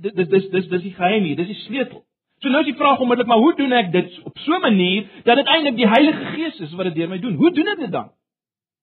dis 0.00 0.28
dis 0.28 0.48
dis 0.50 0.68
dis 0.68 0.82
die 0.82 0.94
geheim 0.94 1.24
hier, 1.24 1.36
dis 1.36 1.52
die 1.52 1.62
sleutel. 1.66 2.04
So 2.44 2.52
nou 2.52 2.60
is 2.60 2.68
die 2.68 2.76
vraag 2.76 3.00
onmiddellik, 3.00 3.30
maar 3.30 3.40
hoe 3.40 3.54
doen 3.56 3.72
ek 3.72 3.86
dit 3.92 4.16
op 4.28 4.38
so 4.44 4.52
'n 4.52 4.60
manier 4.60 5.06
dat 5.24 5.36
dit 5.40 5.46
eintlik 5.48 5.76
die 5.76 5.88
Heilige 5.88 6.24
Gees 6.34 6.58
is 6.60 6.72
wat 6.76 6.84
dit 6.84 6.94
deur 6.94 7.08
my 7.08 7.18
doen? 7.18 7.34
Hoe 7.40 7.50
doen 7.50 7.68
ek 7.72 7.78
dit 7.78 7.92
dan? 7.92 8.12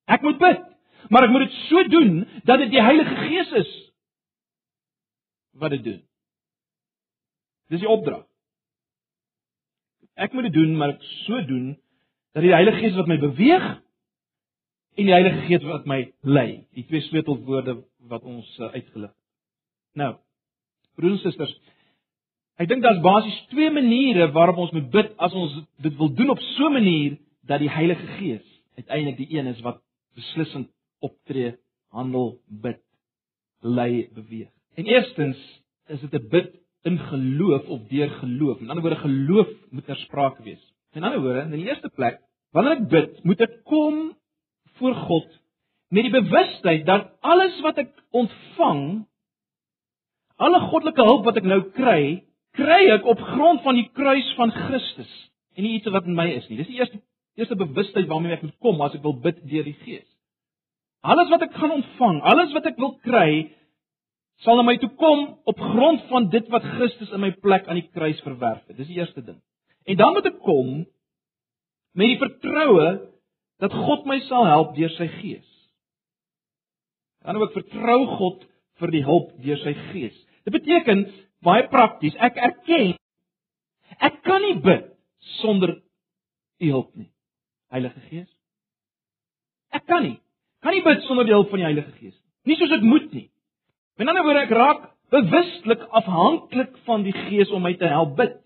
Ek 0.06 0.22
moet 0.22 0.38
bid, 0.38 0.64
maar 1.10 1.24
ek 1.24 1.30
moet 1.30 1.46
dit 1.46 1.54
so 1.70 1.84
doen 1.84 2.26
dat 2.44 2.58
dit 2.58 2.72
die 2.72 2.82
Heilige 2.82 3.16
Gees 3.16 3.52
is 3.52 3.94
wat 5.54 5.70
dit 5.70 5.84
doen. 5.84 6.02
Dis 7.70 7.80
die 7.80 7.90
opdrag. 7.90 8.26
Ek 10.16 10.34
moet 10.34 10.44
dit 10.50 10.54
doen, 10.54 10.78
maar 10.78 10.90
ek 10.90 11.04
so 11.04 11.46
doen 11.46 11.78
dat 12.34 12.42
die 12.42 12.54
Heilige 12.54 12.82
Gees 12.82 12.96
wat 12.96 13.08
my 13.08 13.18
beweeg 13.18 13.68
en 14.98 15.06
die 15.06 15.14
Heilige 15.14 15.46
Gees 15.46 15.64
wat 15.64 15.86
my 15.86 16.14
lei, 16.22 16.66
die 16.74 16.86
twee 16.86 17.02
sleutelwoorde 17.02 17.84
wat 18.10 18.24
ons 18.24 18.58
uh, 18.58 18.74
uitgelig 18.74 19.10
het. 19.10 19.18
Nou, 19.94 20.16
broers 20.96 21.22
en 21.22 21.32
susters, 21.32 21.54
ek 22.60 22.68
dink 22.68 22.84
daar's 22.84 23.02
basies 23.02 23.40
twee 23.50 23.72
maniere 23.72 24.32
waarop 24.32 24.58
ons 24.58 24.72
moet 24.72 24.90
bid 24.92 25.14
as 25.18 25.34
ons 25.34 25.62
dit 25.82 25.98
wil 25.98 26.14
doen 26.14 26.30
op 26.30 26.40
so 26.40 26.70
'n 26.70 26.74
manier 26.74 27.18
dat 27.48 27.60
die 27.60 27.70
Heilige 27.70 28.08
Gees 28.18 28.46
uiteindelik 28.76 29.18
die 29.18 29.38
een 29.38 29.48
is 29.48 29.62
wat 29.62 29.82
beslissend 30.16 30.70
optree, 31.00 31.56
handel, 31.90 32.40
bid, 32.48 32.82
lei, 33.62 34.10
beweeg. 34.14 34.50
En 34.76 34.86
eerstens 34.86 35.38
is 35.88 36.00
dit 36.00 36.14
'n 36.14 36.28
bid 36.30 36.56
in 36.84 36.98
geloof 36.98 37.68
of 37.68 37.88
deur 37.88 38.10
geloof. 38.10 38.60
In 38.60 38.70
ander 38.70 38.84
woorde 38.84 39.02
geloof 39.02 39.48
moet 39.70 39.86
ter 39.86 39.96
sprake 39.96 40.44
wees. 40.44 40.74
In 40.92 41.04
ander 41.04 41.22
woorde, 41.22 41.42
in 41.42 41.52
die 41.52 41.68
eerste 41.68 41.90
plek, 41.90 42.20
wanneer 42.52 42.72
ek 42.72 42.88
bid, 42.88 43.24
moet 43.24 43.42
ek 43.42 43.64
kom 43.64 44.18
voor 44.80 44.96
God 44.96 45.40
met 45.92 46.08
die 46.08 46.14
bewustheid 46.22 46.86
dat 46.86 47.12
alles 47.20 47.60
wat 47.62 47.78
ek 47.78 47.92
ontvang, 48.16 49.06
alle 50.36 50.60
goddelike 50.72 51.04
hulp 51.04 51.26
wat 51.28 51.38
ek 51.42 51.48
nou 51.48 51.62
kry, 51.76 52.24
kry 52.58 52.82
ek 52.96 53.08
op 53.08 53.22
grond 53.34 53.64
van 53.66 53.78
die 53.80 53.88
kruis 53.96 54.28
van 54.38 54.52
Christus 54.56 55.12
en 55.56 55.66
nie 55.66 55.78
iets 55.78 55.92
wat 55.92 56.08
in 56.08 56.18
my 56.18 56.28
is 56.34 56.48
nie. 56.50 56.60
Dis 56.62 56.72
die 56.72 56.80
eerste 56.80 57.02
eerste 57.40 57.56
bewustheid 57.56 58.10
waarmee 58.10 58.36
ek 58.36 58.44
moet 58.44 58.58
kom 58.64 58.82
as 58.84 58.96
ek 58.98 59.04
wil 59.06 59.16
bid 59.24 59.40
deur 59.48 59.68
die 59.68 59.78
Gees. 59.86 60.08
Alles 61.02 61.32
wat 61.32 61.46
ek 61.48 61.56
gaan 61.58 61.74
ontvang, 61.80 62.20
alles 62.28 62.52
wat 62.54 62.68
ek 62.70 62.78
wil 62.82 62.92
kry, 63.06 63.48
sal 64.46 64.60
na 64.60 64.66
my 64.68 64.76
toe 64.82 64.92
kom 65.00 65.24
op 65.50 65.62
grond 65.72 66.04
van 66.10 66.28
dit 66.34 66.50
wat 66.54 66.66
Christus 66.76 67.14
in 67.16 67.24
my 67.24 67.32
plek 67.46 67.70
aan 67.70 67.80
die 67.80 67.88
kruis 67.94 68.20
verwerf 68.26 68.62
het. 68.68 68.78
Dis 68.78 68.90
die 68.90 69.00
eerste 69.00 69.24
ding. 69.26 69.40
En 69.90 69.98
dan 69.98 70.14
moet 70.14 70.28
ek 70.30 70.42
kom 70.46 70.84
met 71.98 72.14
die 72.14 72.20
vertroue 72.22 72.92
dat 73.62 73.74
God 73.88 74.06
my 74.10 74.20
sal 74.28 74.48
help 74.50 74.76
deur 74.78 74.92
sy 74.98 75.08
gees. 75.20 75.48
Dan 77.22 77.38
ek 77.42 77.56
vertrou 77.56 78.00
God 78.18 78.46
vir 78.82 78.94
die 78.94 79.04
hulp 79.06 79.34
deur 79.46 79.60
sy 79.62 79.74
gees. 79.92 80.16
Dit 80.46 80.56
beteken 80.58 81.06
baie 81.46 81.68
prakties, 81.72 82.16
ek 82.20 82.38
erken 82.38 82.96
ek 84.02 84.22
kan 84.26 84.42
nie 84.42 84.58
bid 84.64 84.88
sonder 85.42 85.76
u 86.62 86.70
hulp 86.72 86.94
nie. 86.96 87.10
Heilige 87.72 88.02
Gees. 88.10 88.30
Ek 89.72 89.86
kan 89.88 90.04
nie. 90.04 90.18
Kan 90.62 90.76
nie 90.76 90.84
bid 90.86 91.04
sonder 91.08 91.28
die 91.28 91.36
hulp 91.36 91.52
van 91.52 91.62
die 91.62 91.68
Heilige 91.70 91.94
Gees 92.00 92.16
nie. 92.16 92.52
Nie 92.52 92.58
soos 92.58 92.74
ek 92.74 92.86
moet 92.86 93.12
nie. 93.14 93.28
Met 94.00 94.10
ander 94.10 94.26
woorde, 94.26 94.46
ek 94.48 94.56
raak 94.56 94.88
bewustelik 95.14 95.84
afhanklik 96.00 96.78
van 96.88 97.06
die 97.06 97.14
Gees 97.28 97.52
om 97.54 97.64
my 97.66 97.74
te 97.78 97.90
help 97.92 98.16
bid. 98.18 98.38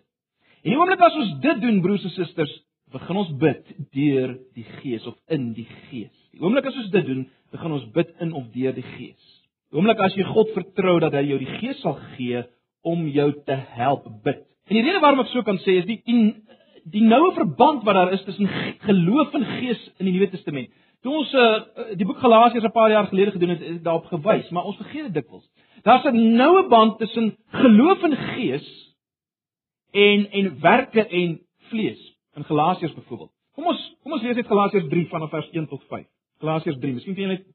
En 0.66 0.74
die 0.74 0.80
oomblik 0.80 1.04
as 1.06 1.16
ons 1.22 1.36
dit 1.44 1.62
doen, 1.62 1.82
broers 1.84 2.04
en 2.08 2.14
susters, 2.16 2.52
begin 2.96 3.22
ons 3.22 3.32
bid 3.40 3.72
deur 3.96 4.36
die 4.58 4.66
Gees 4.80 5.06
of 5.08 5.16
in 5.32 5.52
die 5.56 5.68
Gees. 5.88 6.14
Die 6.34 6.44
oomblik 6.44 6.68
as 6.68 6.78
ons 6.82 6.92
dit 6.94 7.08
doen, 7.08 7.24
begin 7.56 7.78
ons 7.78 7.88
bid 7.96 8.12
in 8.24 8.34
of 8.36 8.50
deur 8.56 8.76
die 8.76 8.86
Gees. 8.96 9.32
Die 9.70 9.80
oomblik 9.80 10.02
as 10.04 10.18
jy 10.18 10.26
God 10.28 10.52
vertrou 10.58 10.98
dat 11.04 11.16
hy 11.16 11.24
jou 11.30 11.40
die 11.42 11.54
Gees 11.60 11.80
sal 11.84 12.00
gee 12.16 12.44
om 12.86 13.08
jou 13.10 13.30
te 13.46 13.58
help 13.76 14.08
bid. 14.24 14.44
En 14.70 14.78
die 14.78 14.84
rede 14.86 15.02
waarom 15.04 15.24
ek 15.24 15.32
so 15.34 15.46
kan 15.46 15.58
sê 15.64 15.80
is 15.82 15.88
die 15.90 16.00
die, 16.06 16.22
die 16.94 17.04
noue 17.06 17.34
verband 17.34 17.84
wat 17.86 17.98
daar 17.98 18.14
is 18.14 18.24
tussen 18.26 18.50
geloof 18.86 19.34
en 19.38 19.46
Gees 19.58 19.82
in 20.00 20.10
die 20.10 20.16
Nuwe 20.16 20.30
Testament. 20.34 20.72
Toe 21.06 21.14
ons 21.20 21.34
uh, 21.38 21.50
die 21.98 22.06
boek 22.06 22.22
Galasiërs 22.22 22.66
'n 22.66 22.74
paar 22.74 22.90
jaar 22.90 23.08
gelede 23.10 23.36
gedoen 23.36 23.54
het, 23.54 23.62
het 23.62 23.84
daarop 23.84 24.06
gewys, 24.10 24.50
maar 24.50 24.66
ons 24.66 24.78
vergeet 24.82 25.10
dit 25.10 25.22
dikwels. 25.22 25.46
Daar's 25.86 26.06
'n 26.06 26.36
noue 26.38 26.68
band 26.68 26.98
tussen 26.98 27.36
geloof 27.62 28.04
en 28.04 28.18
Gees 28.18 28.68
en 29.92 30.30
en 30.32 30.60
werke 30.62 31.08
en 31.08 31.40
vlees 31.70 32.02
in 32.36 32.44
Galasiërs 32.44 32.94
byvoorbeeld. 32.94 33.32
Kom 33.56 33.66
ons 33.66 33.82
kom 34.04 34.12
ons 34.12 34.22
lees 34.22 34.36
uit 34.36 34.48
Galasiërs 34.48 34.90
3 34.90 35.08
vanaf 35.08 35.30
vers 35.30 35.50
1 35.52 35.68
tot 35.68 35.84
5. 35.90 36.08
Galasiërs 36.42 36.80
3, 36.80 36.94
miskien 36.94 37.16
kan 37.16 37.24
jy 37.24 37.30
net 37.30 37.46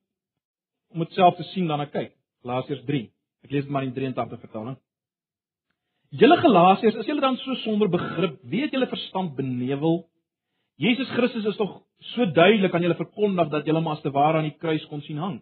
om 0.95 1.05
dit 1.05 1.13
self 1.13 1.37
te 1.37 1.43
sien 1.43 1.67
dan 1.67 1.81
ek 1.81 1.93
kyk. 1.93 2.13
Galasiërs 2.43 2.85
3. 2.87 3.11
Ek 3.45 3.51
lees 3.51 3.67
dit 3.67 3.73
maar 3.73 3.83
in 3.83 3.93
83 3.93 4.41
vertaling. 4.41 4.77
Julle 6.11 6.41
Galasiërs, 6.43 6.97
is 6.99 7.07
julle 7.07 7.23
dan 7.23 7.37
so 7.39 7.55
sonder 7.63 7.91
begrip? 7.91 8.41
Weet 8.51 8.73
julle 8.75 8.89
verstand 8.91 9.37
benevel? 9.37 10.09
Jesus 10.81 11.11
Christus 11.15 11.45
is 11.47 11.59
tog 11.59 11.85
so 12.15 12.27
duidelik 12.35 12.75
aan 12.75 12.83
julle 12.83 12.99
verkondig 12.99 13.51
dat 13.53 13.67
julle 13.69 13.83
maar 13.85 13.99
as 13.99 14.03
te 14.03 14.11
ware 14.11 14.41
aan 14.41 14.49
die 14.49 14.57
kruis 14.59 14.87
kon 14.91 15.05
sien 15.07 15.21
hang. 15.23 15.39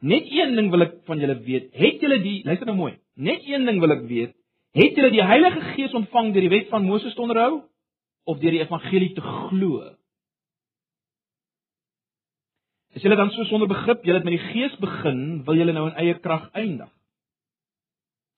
Net 0.00 0.28
een 0.30 0.54
ding 0.54 0.68
wil 0.70 0.84
ek 0.86 1.00
van 1.08 1.18
julle 1.18 1.34
weet. 1.42 1.72
Het 1.74 2.04
julle 2.04 2.20
die 2.22 2.36
luister 2.46 2.68
nou 2.68 2.76
mooi. 2.78 2.92
Net 3.16 3.42
een 3.48 3.66
ding 3.66 3.80
wil 3.82 3.96
ek 3.96 4.04
weet. 4.08 4.36
Het 4.78 4.94
julle 4.94 5.10
die 5.10 5.24
Heilige 5.26 5.72
Gees 5.74 5.96
ontvang 5.98 6.30
deur 6.36 6.46
die 6.46 6.52
wet 6.52 6.68
van 6.70 6.86
Moses 6.86 7.16
te 7.16 7.24
onderhou 7.24 7.64
of 8.30 8.38
deur 8.38 8.54
die 8.54 8.62
evangelie 8.62 9.10
te 9.16 9.24
glo? 9.24 9.88
Is 12.94 13.02
julle 13.02 13.18
dan 13.18 13.32
so 13.34 13.48
sonder 13.50 13.66
begrip? 13.70 14.06
Julle 14.06 14.22
het 14.22 14.28
met 14.28 14.38
die 14.38 14.52
Gees 14.52 14.78
begin, 14.78 15.42
wil 15.48 15.58
julle 15.58 15.74
nou 15.74 15.88
in 15.90 15.98
eie 15.98 16.14
krag 16.22 16.46
eindig? 16.54 16.94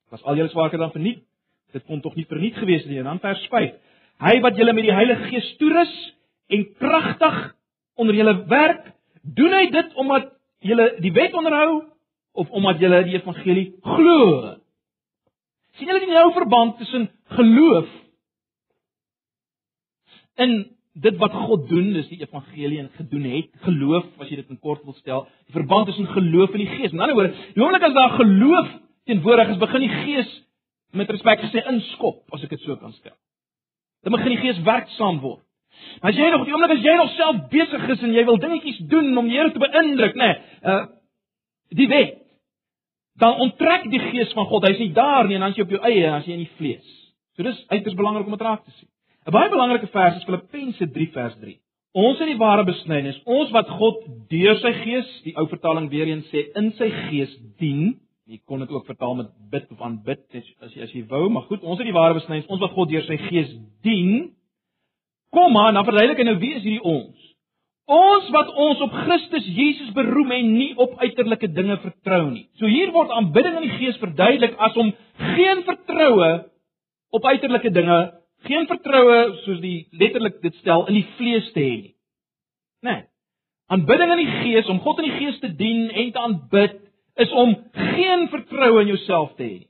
Was 0.08 0.24
al 0.24 0.40
julle 0.40 0.52
swaarker 0.54 0.80
dan 0.80 0.96
verniet? 0.96 1.26
Dit 1.72 1.84
kon 1.88 2.00
tog 2.00 2.14
nie 2.18 2.26
verniet 2.28 2.58
gewees 2.60 2.84
nie. 2.88 2.98
En 3.02 3.10
dan 3.10 3.22
vers 3.22 3.46
5. 3.52 3.74
Hy 4.22 4.34
wat 4.44 4.56
julle 4.56 4.74
met 4.76 4.86
die 4.86 4.94
Heilige 4.94 5.28
Gees 5.30 5.48
toerus 5.60 5.92
en 6.52 6.66
kragtig 6.78 7.38
onder 8.00 8.14
julle 8.14 8.36
werk, 8.50 8.92
doen 9.22 9.52
hy 9.52 9.66
dit 9.72 9.94
omdat 10.00 10.32
julle 10.62 10.92
die 11.02 11.12
wet 11.12 11.34
onderhou 11.34 11.82
of 12.32 12.50
omdat 12.50 12.80
julle 12.80 13.02
die 13.08 13.18
evangelie 13.18 13.72
glo? 13.82 14.58
sien 15.78 15.88
julle 15.88 16.04
die 16.04 16.12
nou 16.12 16.28
verband 16.36 16.78
tussen 16.80 17.08
geloof 17.36 17.88
in 20.42 20.54
dit 21.02 21.16
wat 21.20 21.32
God 21.46 21.68
doen, 21.70 21.92
dis 21.96 22.08
die 22.10 22.20
evangelie 22.20 22.82
en 22.82 22.90
gedoen 22.98 23.24
het, 23.32 23.48
geloof 23.64 24.08
as 24.20 24.28
jy 24.28 24.42
dit 24.42 24.50
in 24.52 24.60
kort 24.60 24.82
wil 24.84 24.96
stel, 24.98 25.24
die 25.48 25.56
verband 25.56 25.88
tussen 25.88 26.08
geloof 26.12 26.52
en 26.52 26.60
die 26.60 26.68
Gees. 26.74 26.92
Met 26.92 27.06
ander 27.06 27.16
woorde, 27.16 27.44
die 27.54 27.62
oomblik 27.64 27.86
as 27.88 27.96
daar 27.96 28.16
geloof 28.18 28.72
teenwoordig 29.08 29.54
is, 29.54 29.60
begin 29.62 29.86
die 29.86 29.94
Gees 30.02 30.34
met 30.92 31.10
respek 31.10 31.40
gesê 31.46 31.62
inskop, 31.70 32.24
as 32.34 32.44
ek 32.44 32.54
dit 32.54 32.64
so 32.66 32.76
kan 32.76 32.92
stel. 32.92 33.16
Dan 34.02 34.16
begin 34.16 34.34
die 34.34 34.42
Gees 34.42 34.62
werksaam 34.66 35.20
word. 35.22 35.44
Maar 36.00 36.12
as 36.12 36.18
jy 36.18 36.30
nog 36.30 36.44
die 36.44 36.52
oomblik 36.52 36.74
as 36.76 36.84
jy 36.84 36.96
nog 36.98 37.12
self 37.16 37.38
besig 37.52 37.86
is 37.94 38.02
en 38.04 38.12
jy 38.12 38.24
wil 38.28 38.40
dingetjies 38.40 38.82
doen 38.90 39.12
om 39.18 39.28
die 39.28 39.38
Here 39.38 39.52
te 39.54 39.62
beïndruk, 39.62 40.18
nê, 40.18 40.32
nee, 40.32 40.74
uh 40.74 40.82
die 41.72 41.88
wet 41.88 42.18
dan 43.16 43.38
onttrek 43.40 43.86
die 43.92 44.00
gees 44.10 44.32
van 44.36 44.44
God. 44.48 44.66
Hy's 44.68 44.80
nie 44.80 44.92
daar 44.92 45.24
nie 45.28 45.38
en 45.38 45.44
dan 45.44 45.54
is 45.54 45.60
jy 45.60 45.64
op 45.64 45.72
jou 45.72 45.80
eie, 45.88 46.08
as 46.12 46.26
jy 46.28 46.36
in 46.36 46.44
die 46.44 46.54
vlees. 46.58 46.88
So 47.36 47.44
dis 47.46 47.60
uiters 47.70 47.96
belangrik 47.96 48.28
om 48.28 48.36
dit 48.36 48.44
raak 48.44 48.64
te 48.64 48.72
sien. 48.76 48.88
'n 49.26 49.32
Baie 49.32 49.50
belangrike 49.50 49.88
vers 49.92 50.16
is 50.16 50.24
Filippense 50.28 50.88
3 50.90 51.08
vers 51.14 51.36
3. 51.40 51.56
Ons 51.92 52.20
in 52.24 52.30
die 52.32 52.40
ware 52.40 52.64
besnydenis, 52.64 53.20
ons 53.24 53.50
wat 53.52 53.68
God 53.68 54.04
deur 54.32 54.56
sy 54.60 54.72
gees, 54.80 55.08
die 55.24 55.34
ou 55.36 55.44
vertaling 55.46 55.90
weer 55.92 56.08
eens 56.08 56.28
sê, 56.32 56.46
in 56.56 56.72
sy 56.78 56.88
gees 57.08 57.34
dien. 57.60 58.00
Jy 58.32 58.38
kon 58.48 58.62
dit 58.62 58.70
ook 58.72 58.86
vertaal 58.88 59.18
met 59.18 59.32
bid 59.52 59.66
of 59.74 59.80
aanbid 59.84 60.22
as 60.64 60.72
jy 60.72 60.86
as 60.86 60.92
jy 60.94 61.02
wou, 61.10 61.26
maar 61.28 61.44
goed, 61.50 61.60
ons 61.68 61.80
in 61.82 61.90
die 61.90 61.92
ware 61.92 62.16
besnydenis, 62.16 62.48
ons 62.48 62.62
wat 62.62 62.72
God 62.72 62.88
deur 62.88 63.04
sy 63.04 63.18
gees 63.26 63.50
dien. 63.84 64.30
Kom 65.36 65.52
maar, 65.52 65.74
dan 65.76 65.84
verduidelik 65.84 66.22
hy 66.22 66.24
nou 66.30 66.38
wie 66.40 66.54
is 66.56 66.64
hierdie 66.64 66.86
ons? 66.88 67.26
Ons 67.92 68.30
wat 68.32 68.48
ons 68.64 68.80
op 68.86 68.94
Christus 69.02 69.50
Jesus 69.52 69.90
beroem 69.92 70.32
en 70.32 70.48
nie 70.54 70.70
op 70.80 70.94
uiterlike 71.02 71.50
dinge 71.52 71.76
vertrou 71.82 72.22
nie. 72.30 72.46
So 72.56 72.70
hier 72.70 72.92
word 72.94 73.12
aanbidding 73.12 73.58
in 73.58 73.66
die 73.66 73.76
Gees 73.82 74.00
verduidelik 74.00 74.56
as 74.56 74.78
om 74.80 74.94
geen 75.34 75.60
vertroue 75.68 76.30
op 77.12 77.26
uiterlike 77.28 77.72
dinge, 77.74 77.98
geen 78.48 78.68
vertroue 78.70 79.18
soos 79.42 79.60
die 79.60 79.90
letterlik 80.00 80.40
dit 80.40 80.56
stel 80.62 80.86
in 80.88 81.02
die 81.02 81.08
vlees 81.18 81.52
te 81.52 81.60
hê 81.60 81.74
nie. 81.82 81.92
Nee. 82.86 83.02
Aanbidding 83.72 84.14
in 84.16 84.24
die 84.24 84.32
Gees, 84.40 84.72
om 84.72 84.80
God 84.84 85.02
in 85.02 85.10
die 85.10 85.18
Gees 85.20 85.36
te 85.44 85.52
dien 85.56 85.90
en 85.90 86.16
te 86.16 86.22
aanbid, 86.22 86.80
is 87.20 87.32
om 87.32 87.52
geen 87.72 88.28
vertroue 88.32 88.80
in 88.80 88.94
jouself 88.94 89.34
te 89.36 89.44
hê 89.44 89.58
nie. 89.58 89.68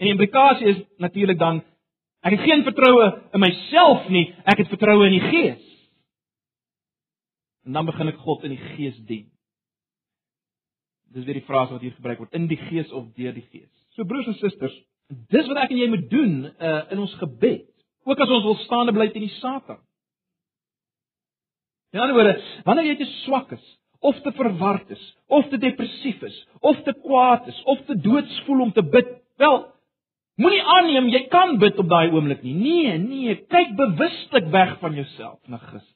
En 0.00 0.08
die 0.08 0.14
implikasie 0.14 0.70
is 0.72 0.80
natuurlik 0.98 1.38
dan 1.38 1.60
ek 2.22 2.36
het 2.36 2.46
geen 2.46 2.64
vertroue 2.64 3.10
in 3.34 3.42
myself 3.42 4.08
nie, 4.08 4.30
ek 4.48 4.64
het 4.64 4.72
vertroue 4.72 5.06
in 5.10 5.18
die 5.18 5.28
Gees. 5.28 5.68
En 7.62 7.72
dan 7.72 7.86
begin 7.86 8.10
ek 8.10 8.22
God 8.24 8.42
in 8.46 8.56
die 8.56 8.64
gees 8.74 8.96
dien. 9.06 9.28
Dis 11.12 11.26
weer 11.28 11.38
die 11.38 11.46
frase 11.46 11.76
wat 11.76 11.84
hier 11.84 11.94
gebruik 11.94 12.22
word, 12.24 12.34
in 12.34 12.48
die 12.50 12.58
gees 12.58 12.90
of 12.90 13.12
deur 13.14 13.34
die 13.36 13.44
gees. 13.52 13.70
So 13.94 14.08
broers 14.08 14.30
en 14.30 14.38
susters, 14.40 14.74
dis 15.30 15.48
wat 15.50 15.60
ek 15.66 15.74
en 15.74 15.82
jy 15.82 15.88
moet 15.92 16.08
doen 16.10 16.34
uh, 16.48 16.80
in 16.94 17.02
ons 17.02 17.14
gebed. 17.20 17.68
Ook 18.08 18.22
as 18.24 18.32
ons 18.34 18.46
wil 18.48 18.58
staande 18.64 18.94
bly 18.96 19.10
teen 19.12 19.28
die 19.28 19.36
Satan. 19.36 19.78
In 21.92 22.00
ander 22.00 22.16
woorde, 22.16 22.34
wanneer 22.66 22.88
jy 22.88 22.96
te 23.02 23.08
swak 23.20 23.52
is, 23.54 23.64
of 24.02 24.18
te 24.24 24.32
verward 24.34 24.90
is, 24.90 25.02
of 25.30 25.46
te 25.50 25.58
depressief 25.62 26.22
is, 26.26 26.38
of 26.60 26.80
te 26.86 26.94
kwaad 27.04 27.46
is, 27.52 27.62
of 27.70 27.84
te 27.86 27.96
doods 28.02 28.42
voel 28.46 28.66
om 28.66 28.72
te 28.74 28.82
bid, 28.82 29.08
wel, 29.40 29.60
moenie 30.42 30.62
aanneem 30.76 31.10
jy 31.12 31.22
kan 31.30 31.56
bid 31.62 31.78
op 31.78 31.88
daai 31.90 32.10
oomblik 32.10 32.42
nie. 32.42 32.54
Nee, 32.58 32.98
nee, 32.98 33.36
kyk 33.52 33.76
bewuslik 33.78 34.50
weg 34.54 34.78
van 34.82 34.98
jouself 34.98 35.38
na 35.46 35.60
Christus 35.62 35.90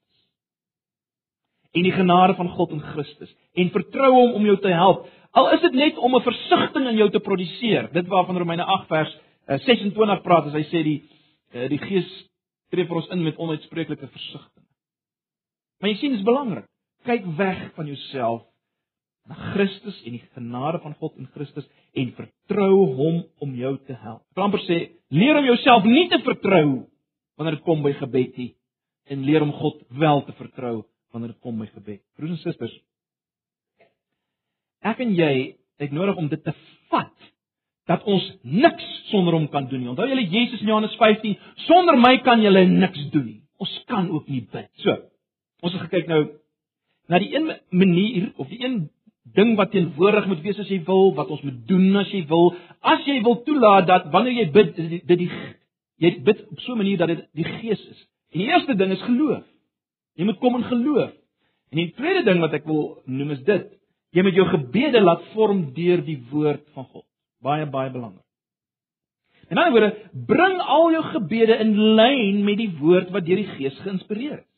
en 1.76 1.84
die 1.84 1.92
genade 1.92 2.34
van 2.38 2.48
God 2.56 2.72
in 2.72 2.80
Christus 2.94 3.32
en 3.56 3.72
vertrou 3.74 4.12
hom 4.14 4.36
om 4.38 4.46
jou 4.48 4.56
te 4.64 4.72
help. 4.72 5.04
Al 5.36 5.50
is 5.52 5.60
dit 5.66 5.74
net 5.76 5.98
om 5.98 6.14
'n 6.16 6.24
versigtiging 6.24 6.86
in 6.88 6.96
jou 6.96 7.10
te 7.10 7.20
produseer. 7.20 7.92
Dit 7.92 8.06
waarvan 8.06 8.38
Romeine 8.38 8.64
8 8.64 8.86
vers 8.86 9.18
26 9.46 10.18
eh, 10.18 10.22
praat 10.22 10.46
as 10.46 10.52
hy 10.52 10.64
sê 10.64 10.82
die 10.82 11.02
eh, 11.52 11.68
die 11.68 11.78
Gees 11.78 12.08
tree 12.70 12.86
vir 12.86 12.96
ons 12.96 13.08
in 13.08 13.22
met 13.22 13.36
onuitspreeklike 13.36 14.08
versigtiging. 14.08 14.66
Maar 15.80 15.90
jy 15.90 15.96
sien 15.96 16.10
dit 16.10 16.18
is 16.18 16.24
belangrik. 16.24 16.64
Kyk 17.06 17.26
weg 17.38 17.62
van 17.76 17.86
jouself 17.86 18.44
na 19.26 19.34
Christus 19.52 19.98
en 20.06 20.14
die 20.16 20.22
genade 20.34 20.80
van 20.82 20.94
God 21.00 21.16
in 21.18 21.28
Christus 21.34 21.66
en 21.98 22.12
vertrou 22.18 22.74
hom 22.98 23.22
om 23.42 23.54
jou 23.58 23.72
te 23.86 23.96
help. 23.98 24.22
Klamper 24.38 24.62
sê 24.66 24.78
leer 25.14 25.38
om 25.38 25.48
jouself 25.48 25.86
nie 25.86 26.06
te 26.10 26.20
vertrou 26.26 26.86
wanneer 27.36 27.58
dit 27.58 27.66
kom 27.66 27.82
by 27.84 27.94
gebed 27.98 28.38
nie 28.38 28.52
en 29.10 29.24
leer 29.26 29.44
om 29.44 29.54
God 29.54 29.82
wel 30.02 30.22
te 30.26 30.34
vertrou 30.38 30.80
wanneer 31.14 31.34
dit 31.34 31.42
kom 31.42 31.58
by 31.58 31.68
gebed. 31.72 32.02
Broers 32.18 32.36
en 32.36 32.42
susters, 32.42 32.74
ek 34.86 35.02
en 35.02 35.14
jy 35.16 35.32
het 35.82 35.94
nodig 35.94 36.18
om 36.18 36.30
dit 36.30 36.42
te 36.42 36.54
vat 36.90 37.30
dat 37.86 38.06
ons 38.10 38.24
niks 38.42 38.86
sonder 39.12 39.36
hom 39.36 39.46
kan 39.50 39.68
doen 39.70 39.82
nie. 39.82 39.90
Onthou 39.92 40.08
julle 40.10 40.26
Jesus 40.26 40.62
in 40.62 40.70
Johannes 40.72 40.96
15, 40.98 41.36
sonder 41.68 41.98
my 41.98 42.16
kan 42.26 42.42
julle 42.42 42.64
niks 42.66 43.04
doen 43.14 43.26
nie. 43.28 43.40
Ons 43.62 43.72
kan 43.90 44.08
ook 44.10 44.26
nie 44.30 44.42
bid. 44.52 44.68
So, 44.82 44.96
ons 45.62 45.76
het 45.76 45.86
gekyk 45.86 46.10
nou 46.10 46.24
na 47.08 47.18
die 47.22 47.32
een 47.34 47.52
manier 47.70 48.32
of 48.36 48.48
die 48.48 48.62
een 48.64 48.88
ding 49.34 49.56
wat 49.58 49.70
teenwoordig 49.70 50.26
moet 50.30 50.42
wees 50.44 50.58
as 50.62 50.70
jy 50.70 50.80
wil, 50.86 51.12
wat 51.14 51.30
ons 51.34 51.42
moet 51.46 51.62
doen 51.68 52.00
as 52.02 52.10
jy 52.14 52.22
wil. 52.30 52.52
As 52.80 53.04
jy 53.06 53.20
wil 53.26 53.40
toelaat 53.46 53.86
dat 53.88 54.10
wanneer 54.14 54.40
jy 54.40 54.50
bid, 54.54 54.74
dit 54.76 55.06
die, 55.06 55.16
die 55.26 55.30
jy 56.02 56.12
bid 56.26 56.42
op 56.50 56.60
so 56.60 56.72
'n 56.74 56.82
manier 56.82 56.98
dat 56.98 57.08
dit 57.08 57.24
die 57.32 57.44
Gees 57.44 57.82
is. 57.90 58.06
En 58.32 58.38
die 58.40 58.48
eerste 58.48 58.74
ding 58.76 58.92
is 58.92 59.02
geloof. 59.02 59.44
Jy 60.14 60.24
moet 60.24 60.38
kom 60.38 60.56
in 60.56 60.64
geloof. 60.64 61.12
En 61.70 61.76
die 61.76 61.92
tweede 61.92 62.24
ding 62.24 62.40
wat 62.40 62.52
ek 62.52 62.64
wil 62.64 63.02
noem 63.04 63.30
is 63.30 63.42
dit: 63.44 63.66
jy 64.10 64.22
moet 64.22 64.34
jou 64.34 64.46
gebede 64.48 65.00
laat 65.00 65.22
vorm 65.34 65.72
deur 65.74 66.04
die 66.04 66.22
woord 66.30 66.64
van 66.74 66.84
God. 66.84 67.04
Baie 67.42 67.66
baie 67.66 67.90
belangrik. 67.90 68.24
In 69.48 69.58
ander 69.58 69.72
woorde, 69.72 69.96
bring 70.26 70.60
al 70.60 70.90
jou 70.90 71.02
gebede 71.02 71.58
in 71.62 71.76
lyn 71.94 72.44
met 72.44 72.58
die 72.58 72.72
woord 72.80 73.10
wat 73.10 73.26
deur 73.26 73.36
die 73.36 73.52
Gees 73.58 73.78
geïnspireer 73.84 74.38
is. 74.38 74.55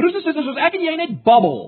Broers 0.00 0.16
en 0.16 0.24
susters, 0.24 0.48
as 0.54 0.64
ek 0.68 0.78
en 0.78 0.86
jy 0.86 0.96
net 0.96 1.20
babbel 1.26 1.60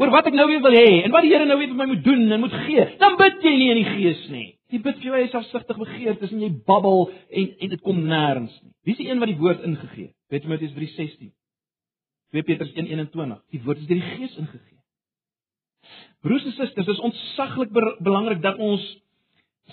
oor 0.00 0.12
wat 0.14 0.30
ek 0.30 0.36
nou 0.36 0.46
weer 0.48 0.62
wil 0.64 0.76
hê 0.76 1.02
en 1.02 1.12
wat 1.12 1.26
die 1.26 1.32
Here 1.34 1.44
nou 1.48 1.58
weer 1.60 1.72
vir 1.72 1.76
my 1.76 1.86
moet 1.90 2.04
doen 2.06 2.22
en 2.32 2.40
moet 2.40 2.56
gee, 2.64 2.86
dan 3.02 3.18
bid 3.20 3.42
jy 3.44 3.52
nie 3.58 3.68
in 3.74 3.80
die 3.82 3.90
Gees 3.90 4.22
nie. 4.32 4.46
Jy 4.70 4.78
bid 4.84 5.00
vir 5.00 5.08
jou 5.10 5.18
eie 5.18 5.28
selfsugtig 5.32 5.80
begeertes 5.82 6.32
en 6.32 6.44
jy 6.44 6.50
babbel 6.68 7.08
en 7.10 7.52
en 7.58 7.72
dit 7.74 7.82
kom 7.84 7.98
nêrens 8.06 8.54
nie. 8.62 8.72
Wie 8.86 8.94
is 8.94 9.02
die 9.02 9.10
een 9.10 9.20
wat 9.20 9.32
die 9.32 9.38
woord 9.40 9.66
ingegee? 9.66 10.12
Weet 10.30 10.46
Timoteus 10.46 10.72
3:16. 10.78 11.32
2 12.30 12.46
Petrus 12.46 12.70
1:21. 12.78 13.40
Die 13.50 13.62
woord 13.66 13.82
is 13.82 13.88
deur 13.90 13.98
die 13.98 14.12
Gees 14.14 14.36
ingegee. 14.38 14.78
Broers 16.22 16.44
en 16.44 16.52
susters, 16.54 16.86
dit 16.86 16.94
is 16.94 17.04
ontsaglik 17.10 17.72
be 17.74 17.82
belangrik 17.98 18.42
dat 18.42 18.58
ons 18.58 18.84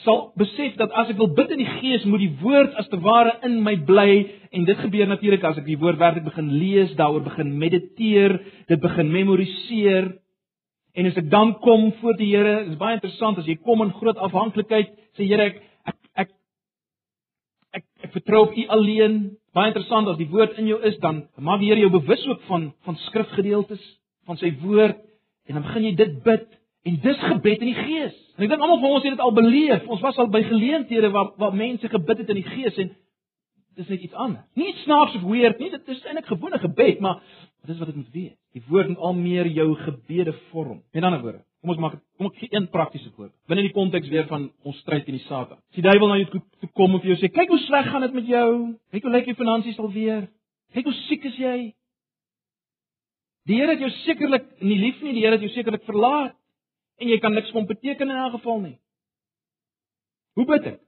sal 0.03 0.31
besef 0.39 0.75
dat 0.79 0.93
as 0.97 1.10
ek 1.12 1.19
wil 1.19 1.29
bid 1.38 1.51
in 1.55 1.62
die 1.62 1.73
Gees, 1.79 2.05
moet 2.10 2.23
die 2.23 2.33
woord 2.41 2.75
as 2.79 2.89
te 2.91 2.99
ware 3.03 3.38
in 3.47 3.60
my 3.65 3.75
bly 3.88 4.12
en 4.55 4.67
dit 4.67 4.79
gebeur 4.83 5.10
natuurlik 5.10 5.43
as 5.47 5.60
ek 5.62 5.67
die 5.67 5.79
woord 5.79 5.99
werklik 6.01 6.27
begin 6.27 6.51
lees, 6.60 6.93
daaroor 6.99 7.25
begin 7.25 7.53
mediteer, 7.62 8.38
dit 8.69 8.81
begin 8.83 9.12
memoriseer. 9.13 10.12
En 10.97 11.10
as 11.10 11.17
ek 11.21 11.29
dan 11.31 11.55
kom 11.62 11.91
voor 12.01 12.17
die 12.19 12.31
Here, 12.33 12.60
is 12.65 12.77
baie 12.79 12.97
interessant 12.97 13.38
as 13.38 13.49
jy 13.49 13.57
kom 13.62 13.83
in 13.86 13.93
groot 13.99 14.17
afhanklikheid, 14.29 14.93
sê 15.17 15.29
Here 15.29 15.51
ek 15.51 15.62
ek 15.88 15.97
ek 16.25 16.31
ek, 17.79 17.86
ek 18.07 18.15
vertrou 18.17 18.47
op 18.47 18.57
U 18.57 18.67
alleen. 18.77 19.19
Baie 19.53 19.71
interessant 19.71 20.10
as 20.10 20.17
die 20.21 20.29
woord 20.31 20.57
in 20.62 20.69
jou 20.71 20.79
is, 20.86 20.97
dan 21.03 21.25
maak 21.38 21.62
die 21.62 21.71
Here 21.71 21.86
jou 21.86 21.93
bewus 21.99 22.25
ook 22.29 22.45
van 22.49 22.71
van 22.88 22.97
skrifgedeeltes, 23.10 23.83
van 24.27 24.41
sy 24.41 24.51
woord 24.63 25.03
en 25.47 25.55
dan 25.55 25.63
begin 25.63 25.86
jy 25.88 25.93
dit 25.95 26.17
bid 26.25 26.47
en 26.83 26.99
dis 27.01 27.19
gebed 27.19 27.59
in 27.65 27.71
die 27.71 27.81
Gees. 27.87 28.15
En 28.37 28.45
ek 28.45 28.53
dink 28.53 28.61
almal 28.61 28.79
van 28.83 28.95
ons 28.95 29.03
het 29.03 29.15
dit 29.15 29.25
al 29.25 29.33
beleef. 29.33 29.87
Ons 29.89 30.03
was 30.05 30.17
al 30.21 30.29
by 30.33 30.43
geleenthede 30.45 31.09
waar 31.11 31.33
waar 31.41 31.55
mense 31.55 31.89
gebid 31.89 32.23
het 32.23 32.29
in 32.33 32.41
die 32.41 32.49
Gees 32.51 32.77
en 32.83 32.93
dis 33.77 33.89
net 33.91 34.05
iets 34.07 34.17
anders. 34.17 34.45
Nie 34.57 34.73
snaaks 34.83 35.15
of 35.19 35.25
weird 35.29 35.59
nie, 35.61 35.69
dit 35.73 35.91
is 35.93 36.03
eintlik 36.05 36.29
gewone 36.31 36.59
gebed, 36.61 37.01
maar 37.03 37.19
dit 37.65 37.73
is 37.73 37.81
wat 37.81 37.91
dit 37.91 37.99
moet 37.99 38.13
wees. 38.15 38.35
Die 38.57 38.63
woord 38.69 38.89
moet 38.93 39.03
al 39.09 39.17
meer 39.17 39.49
jou 39.53 39.67
gebede 39.83 40.33
vorm. 40.49 40.81
Met 40.95 41.05
ander 41.05 41.21
woorde, 41.21 41.43
kom 41.61 41.73
ons 41.73 41.81
maak 41.83 41.97
kom 42.17 42.31
ek 42.31 42.39
gee 42.41 42.55
een 42.55 42.69
praktiese 42.73 43.11
voorbeeld. 43.13 43.35
Binne 43.49 43.67
die 43.67 43.73
konteks 43.75 44.09
weer 44.13 44.25
van 44.29 44.47
ons 44.65 44.79
stryd 44.81 45.05
teen 45.05 45.19
die 45.19 45.25
Satan. 45.27 45.59
As 45.59 45.77
die 45.77 45.85
duiwel 45.85 46.09
na 46.09 46.19
jou 46.23 46.29
toe 46.31 46.71
kom 46.73 46.95
en 46.95 47.03
vir 47.03 47.13
jou 47.13 47.19
sê, 47.21 47.31
"Kyk 47.33 47.53
hoe 47.53 47.59
sleg 47.65 47.91
gaan 47.91 48.01
dit 48.01 48.13
met 48.13 48.27
jou. 48.27 48.77
Kyk 48.91 49.03
hoe 49.03 49.11
lyk 49.11 49.25
jou 49.25 49.35
finansies 49.35 49.79
alweer. 49.79 50.29
Kyk 50.73 50.85
hoe 50.85 50.97
siek 51.07 51.25
is 51.25 51.37
jy." 51.37 51.73
Die 53.47 53.55
Here 53.55 53.71
het 53.71 53.79
jou 53.79 53.89
sekerlik 53.89 54.61
nie 54.61 54.79
lief 54.79 55.01
nie, 55.01 55.13
die 55.13 55.21
Here 55.21 55.37
het 55.37 55.41
jou 55.41 55.51
sekerlik 55.51 55.83
verlaat 55.85 56.37
en 56.97 57.07
jy 57.07 57.17
kan 57.21 57.33
niks 57.33 57.51
van 57.51 57.65
beteken 57.65 58.10
in 58.10 58.15
'n 58.15 58.31
geval 58.31 58.60
nie. 58.60 58.77
Hoe 60.33 60.45
bid 60.45 60.65
ek? 60.65 60.79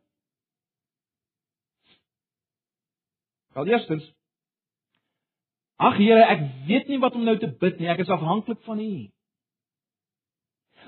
Wel 3.54 3.68
eerstens 3.68 4.14
Ag 5.80 5.96
Here, 5.96 6.26
ek 6.28 6.42
weet 6.68 6.88
nie 6.88 7.00
wat 7.00 7.16
om 7.16 7.24
nou 7.24 7.38
te 7.40 7.48
bid 7.48 7.80
nie. 7.80 7.88
Ek 7.88 8.02
is 8.04 8.12
afhanklik 8.12 8.60
van 8.68 8.82
U. 8.84 9.08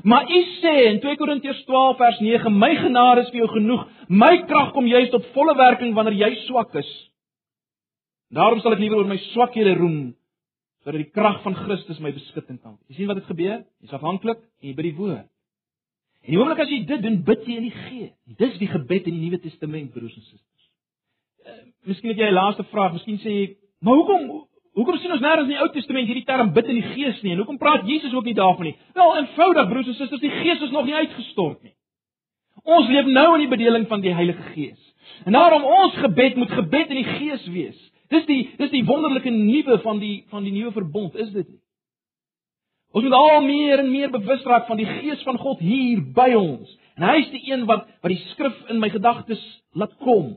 Maar 0.03 0.27
U 0.27 0.39
sê 0.59 0.73
in 0.89 0.99
2 0.99 1.15
Korintiërs 1.19 1.63
12 1.67 1.97
vers 1.97 2.19
9, 2.19 2.51
my 2.51 2.75
genade 2.75 3.23
is 3.23 3.31
vir 3.31 3.43
jou 3.43 3.47
genoeg. 3.53 3.85
My 4.09 4.33
krag 4.49 4.73
kom 4.75 4.89
juis 4.91 5.11
tot 5.13 5.29
volle 5.35 5.55
werking 5.55 5.95
wanneer 5.95 6.17
jy 6.19 6.31
swak 6.45 6.75
is. 6.75 6.89
Daarom 8.35 8.59
sal 8.59 8.75
ek 8.75 8.83
liewer 8.83 8.99
oor 8.99 9.07
my 9.07 9.19
swakhede 9.31 9.77
roem 9.79 10.11
sodat 10.81 11.01
die 11.01 11.11
krag 11.13 11.41
van 11.43 11.55
Christus 11.55 11.99
my 11.99 12.11
beskutting 12.15 12.59
kan 12.61 12.77
wees. 12.77 12.87
Jy 12.89 13.01
sien 13.01 13.11
wat 13.11 13.21
dit 13.21 13.29
gebeur? 13.29 13.63
Jy's 13.83 13.97
afhanklik 13.97 14.39
en 14.41 14.69
jy 14.69 14.75
bid 14.77 14.89
die 14.89 14.97
woord. 14.97 15.27
En 16.21 16.33
die 16.33 16.39
oomblik 16.39 16.61
as 16.61 16.69
jy 16.69 16.83
dit 16.89 17.01
doen, 17.01 17.19
bid 17.25 17.43
jy 17.47 17.57
in 17.57 17.67
die 17.67 17.75
Gees. 17.87 18.13
Dis 18.37 18.57
die 18.61 18.69
gebed 18.69 19.09
in 19.09 19.17
die 19.17 19.25
Nuwe 19.25 19.41
Testament, 19.41 19.91
broers 19.93 20.15
en 20.15 20.25
susters. 20.25 20.69
Uh, 21.41 21.57
miskien 21.89 22.13
het 22.13 22.21
jy 22.21 22.29
'n 22.29 22.37
laaste 22.37 22.63
vraag. 22.69 22.93
Miskien 22.93 23.17
sê 23.17 23.29
jy, 23.29 23.57
"Maar 23.81 23.95
hoekom 23.95 24.47
Hoekom 24.71 24.97
sien 24.97 25.11
ons 25.11 25.19
nêrens 25.19 25.49
in 25.49 25.55
die 25.55 25.59
Ou 25.59 25.67
Testament 25.73 26.07
hierdie 26.07 26.23
term 26.23 26.53
bid 26.55 26.69
in 26.71 26.77
die 26.79 26.91
Gees 26.93 27.21
nie? 27.25 27.33
En 27.33 27.41
hoekom 27.43 27.57
praat 27.59 27.83
Jesus 27.89 28.13
ook 28.15 28.23
nie 28.23 28.33
daarvan 28.37 28.69
nie? 28.69 28.77
Wel, 28.95 29.17
eenvoudig 29.17 29.67
broers 29.67 29.87
en 29.91 29.97
susters, 29.97 30.21
die 30.21 30.31
Gees 30.31 30.61
is 30.61 30.71
nog 30.71 30.85
nie 30.87 30.95
uitgestort 30.95 31.59
nie. 31.65 31.73
Ons 32.63 32.87
leef 32.87 33.09
nou 33.09 33.33
in 33.35 33.43
die 33.43 33.51
bedeling 33.51 33.87
van 33.89 34.03
die 34.03 34.13
Heilige 34.15 34.45
Gees. 34.53 34.79
En 35.25 35.35
daarom 35.35 35.65
ons 35.67 35.97
gebed 35.99 36.39
moet 36.39 36.53
gebed 36.55 36.93
in 36.93 37.01
die 37.01 37.09
Gees 37.17 37.43
wees. 37.51 37.79
Dis 38.11 38.27
die 38.27 38.41
dis 38.59 38.71
die 38.73 38.85
wonderlike 38.87 39.31
nuwe 39.31 39.79
van 39.85 39.99
die 40.01 40.15
van 40.31 40.43
die 40.43 40.53
nuwe 40.55 40.73
verbond, 40.75 41.15
is 41.15 41.31
dit 41.31 41.47
nie? 41.47 41.61
Ons 42.91 43.05
moet 43.07 43.15
al 43.15 43.41
meer 43.45 43.79
en 43.79 43.91
meer 43.91 44.11
bewus 44.11 44.43
raak 44.43 44.67
van 44.67 44.79
die 44.79 44.87
Gees 44.87 45.21
van 45.23 45.37
God 45.39 45.61
hier 45.63 46.01
by 46.15 46.33
ons. 46.35 46.71
En 46.99 47.05
hy 47.07 47.21
is 47.21 47.29
die 47.31 47.45
een 47.47 47.63
wat 47.69 47.87
wat 48.03 48.11
die 48.11 48.19
skrif 48.33 48.57
in 48.73 48.81
my 48.83 48.89
gedagtes 48.91 49.41
laat 49.79 49.93
kom. 50.03 50.33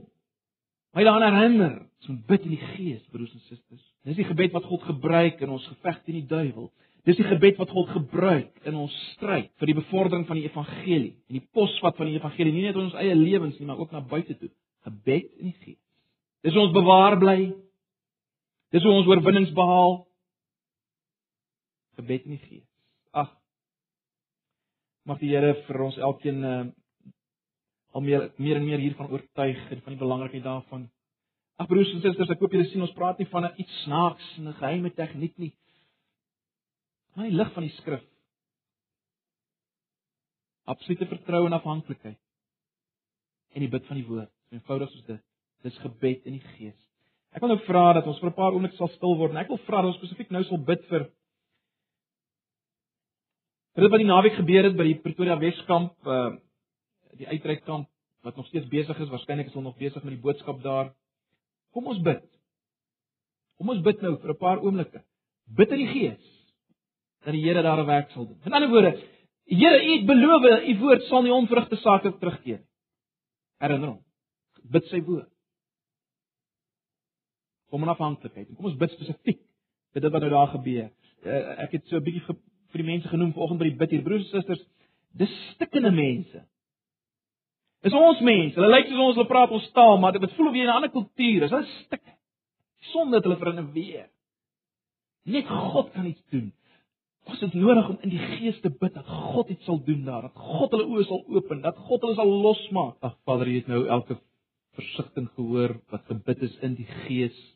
My 0.94 1.02
daaraan 1.02 1.34
herinner, 1.34 1.74
ons 1.98 2.12
moet 2.12 2.26
bid 2.30 2.46
in 2.46 2.54
die 2.54 2.66
Gees, 2.76 3.02
broers 3.10 3.32
en 3.34 3.42
susters. 3.48 3.82
Dis 4.06 4.20
die 4.20 4.28
gebed 4.28 4.54
wat 4.54 4.68
God 4.70 4.84
gebruik 4.86 5.42
in 5.42 5.50
ons 5.50 5.66
geveg 5.72 5.98
teen 6.04 6.20
die 6.20 6.28
duiwel. 6.30 6.70
Dis 7.08 7.18
die 7.18 7.26
gebed 7.26 7.58
wat 7.58 7.72
God 7.74 7.90
gebruik 7.92 8.68
in 8.68 8.78
ons 8.78 8.94
stryd 9.16 9.50
vir 9.60 9.72
die 9.72 9.76
bevordering 9.80 10.22
van 10.28 10.38
die 10.38 10.46
evangelie 10.46 11.16
en 11.26 11.40
die 11.40 11.46
posvat 11.52 11.98
van 11.98 12.08
die 12.08 12.20
evangelie 12.20 12.54
nie 12.54 12.68
net 12.68 12.78
in 12.78 12.86
ons 12.86 12.96
eie 13.02 13.16
lewens 13.18 13.58
nie, 13.58 13.66
maar 13.66 13.82
ook 13.82 13.92
na 13.92 14.00
buite 14.00 14.38
toe. 14.38 14.52
Gebed 14.86 15.26
in 15.40 15.50
die 15.50 15.58
Gees. 15.64 15.80
Dis 16.46 16.56
ons 16.60 16.72
bewaar 16.76 17.18
bly. 17.18 17.50
Dis 18.74 18.82
hoe 18.82 18.90
ons 18.90 19.06
oorwinnings 19.06 19.52
behaal. 19.54 20.00
Gebed 21.94 22.24
in 22.26 22.34
die 22.34 22.42
Gees. 22.42 22.66
Ag. 23.14 23.30
Mag 25.06 25.20
die 25.20 25.30
Here 25.30 25.52
vir 25.68 25.82
ons 25.84 25.98
elkeen 26.02 26.40
uh, 26.42 26.62
al 27.94 28.02
meer 28.02 28.24
meer 28.42 28.58
en 28.58 28.64
meer 28.66 28.82
hiervan 28.82 29.12
oortuig 29.14 29.60
en 29.70 29.82
van 29.84 29.94
die 29.94 30.00
belangrikheid 30.00 30.42
daarvan. 30.42 30.88
Ag 31.62 31.68
broers 31.70 31.92
en 31.94 32.02
susters, 32.02 32.32
ek 32.34 32.42
hoop 32.42 32.56
julle 32.56 32.66
sien 32.66 32.82
ons 32.82 32.96
praat 32.96 33.20
nie 33.22 33.28
van 33.30 33.46
'n 33.46 33.60
iets 33.62 33.76
snaaks 33.84 34.32
en 34.38 34.48
'n 34.48 34.58
geheime 34.58 34.90
tegniek 34.90 35.38
nie. 35.38 35.52
Maar 37.14 37.30
die 37.30 37.36
lig 37.38 37.52
van 37.54 37.62
die 37.62 37.76
skrif. 37.76 38.02
Absolute 40.66 41.06
vertroue 41.06 41.46
en 41.46 41.52
afhanklikheid. 41.60 42.18
En 43.54 43.60
die 43.60 43.70
bid 43.70 43.86
van 43.86 43.96
die 43.96 44.08
woord, 44.08 44.32
eenvoudig 44.50 44.90
soos 44.90 45.06
dit. 45.06 45.22
Dis 45.62 45.78
gebed 45.78 46.26
in 46.26 46.40
die 46.40 46.48
gees. 46.56 46.80
Ek 47.34 47.42
wil 47.42 47.50
nou 47.50 47.60
vra 47.66 47.84
dat 47.96 48.06
ons 48.06 48.18
vir 48.20 48.30
'n 48.30 48.38
paar 48.38 48.54
oomblikke 48.54 48.76
sal 48.76 48.88
stil 48.94 49.16
word 49.18 49.32
en 49.32 49.42
ek 49.42 49.48
wil 49.48 49.58
vra 49.66 49.82
dat 49.82 49.90
ons 49.90 49.96
spesifiek 49.98 50.30
nou 50.30 50.44
sal 50.44 50.58
bid 50.58 50.82
vir 50.90 51.10
vir 53.74 53.82
dit 53.82 53.90
wat 53.90 54.02
die 54.02 54.10
naweek 54.10 54.36
gebeur 54.38 54.64
het 54.64 54.76
by 54.76 54.84
die 54.84 55.00
Pretoria 55.02 55.36
Weskamp, 55.38 55.94
uh 56.06 56.36
die 57.14 57.28
uitreikkamp 57.28 57.86
wat 58.26 58.36
nog 58.36 58.46
steeds 58.46 58.66
besig 58.66 58.98
is, 58.98 59.08
waarskynlik 59.08 59.46
is 59.46 59.52
hulle 59.54 59.68
nog 59.68 59.78
besig 59.78 60.02
met 60.02 60.16
die 60.16 60.22
boodskap 60.22 60.62
daar. 60.62 60.94
Kom 61.70 61.86
ons 61.86 62.00
bid. 62.02 62.24
Kom 63.58 63.68
ons 63.70 63.82
bid 63.82 64.02
nou 64.02 64.16
vir 64.18 64.30
'n 64.30 64.38
paar 64.38 64.62
oomblikke. 64.62 65.02
Bid 65.46 65.70
in 65.70 65.78
die 65.78 65.92
Gees 65.92 66.24
dat 67.24 67.32
die 67.34 67.42
Here 67.42 67.62
daar 67.62 67.78
'n 67.78 67.86
werk 67.86 68.10
sal 68.10 68.26
doen. 68.26 68.40
In 68.44 68.52
ander 68.52 68.68
woorde, 68.68 68.98
Here, 69.46 69.78
U 69.84 69.90
het 69.98 70.06
beloof, 70.06 70.42
U 70.68 70.78
woord 70.78 71.02
sal 71.02 71.22
nie 71.22 71.32
onvrugte 71.32 71.76
sake 71.76 72.18
terugkeer 72.18 72.58
nie. 72.58 72.68
Herinner 73.60 73.88
hom. 73.88 74.04
Bid 74.70 74.84
sy 74.84 75.00
woord. 75.04 75.33
Kom 77.74 77.82
in 77.82 77.90
afhanklikheid. 77.90 78.52
Kom 78.54 78.68
ons 78.70 78.78
bid 78.78 78.92
spesifiek 78.94 79.40
vir 79.94 80.02
dit 80.04 80.12
wat 80.14 80.22
nou 80.22 80.30
daar 80.30 80.52
gebeur. 80.52 80.90
Uh, 81.26 81.38
ek 81.64 81.72
het 81.74 81.88
so 81.90 81.98
'n 81.98 82.04
bietjie 82.06 82.22
vir 82.28 82.82
die 82.82 82.86
mense 82.86 83.08
genoem 83.10 83.32
vanoggend 83.34 83.58
by 83.58 83.66
die 83.66 83.78
bid 83.80 83.90
hier, 83.90 84.02
broers 84.02 84.28
en 84.28 84.42
susters. 84.42 84.62
Dis 85.18 85.32
stikkende 85.54 85.90
mense. 85.90 86.44
Dis 87.82 87.96
ons 87.98 88.20
mense. 88.20 88.54
Hulle 88.54 88.70
lyk 88.70 88.86
soos 88.92 89.00
ons, 89.00 89.16
hulle 89.16 89.26
praat 89.26 89.50
ons 89.50 89.66
taal, 89.74 89.98
maar 89.98 90.14
dit 90.14 90.36
voel 90.36 90.48
of 90.48 90.54
jy 90.54 90.62
in 90.62 90.70
'n 90.70 90.76
ander 90.76 90.90
kultuur 90.90 91.42
is. 91.42 91.50
Hulle 91.50 91.66
stik. 91.84 92.04
Sonder 92.92 93.20
dat 93.20 93.24
hulle 93.24 93.38
vir 93.42 93.50
hulle 93.52 93.72
weer. 93.72 94.06
Net 95.24 95.46
God 95.48 95.90
kan 95.92 96.06
iets 96.06 96.22
doen. 96.30 96.52
Ons 97.26 97.40
het 97.40 97.54
nodig 97.54 97.88
om 97.88 97.98
in 98.02 98.10
die 98.10 98.24
gees 98.36 98.60
te 98.60 98.70
bid 98.70 98.94
dat 98.94 99.06
God 99.06 99.50
iets 99.50 99.64
sal 99.64 99.82
doen 99.84 100.04
daar, 100.04 100.22
dat 100.22 100.34
God 100.36 100.70
hulle 100.70 100.86
oë 100.86 101.04
sal 101.08 101.24
open, 101.26 101.62
dat 101.62 101.76
God 101.76 102.00
hulle 102.00 102.14
sal 102.14 102.30
losmaak. 102.46 102.96
Ag 103.00 103.16
Vader, 103.24 103.48
jy 103.48 103.64
het 103.64 103.66
nou 103.66 103.86
elke 103.86 104.20
versigtiging 104.78 105.28
gehoor 105.34 105.80
wat 105.90 106.06
gebid 106.06 106.42
is 106.42 106.56
in 106.62 106.74
die 106.74 106.88
gees. 107.06 107.53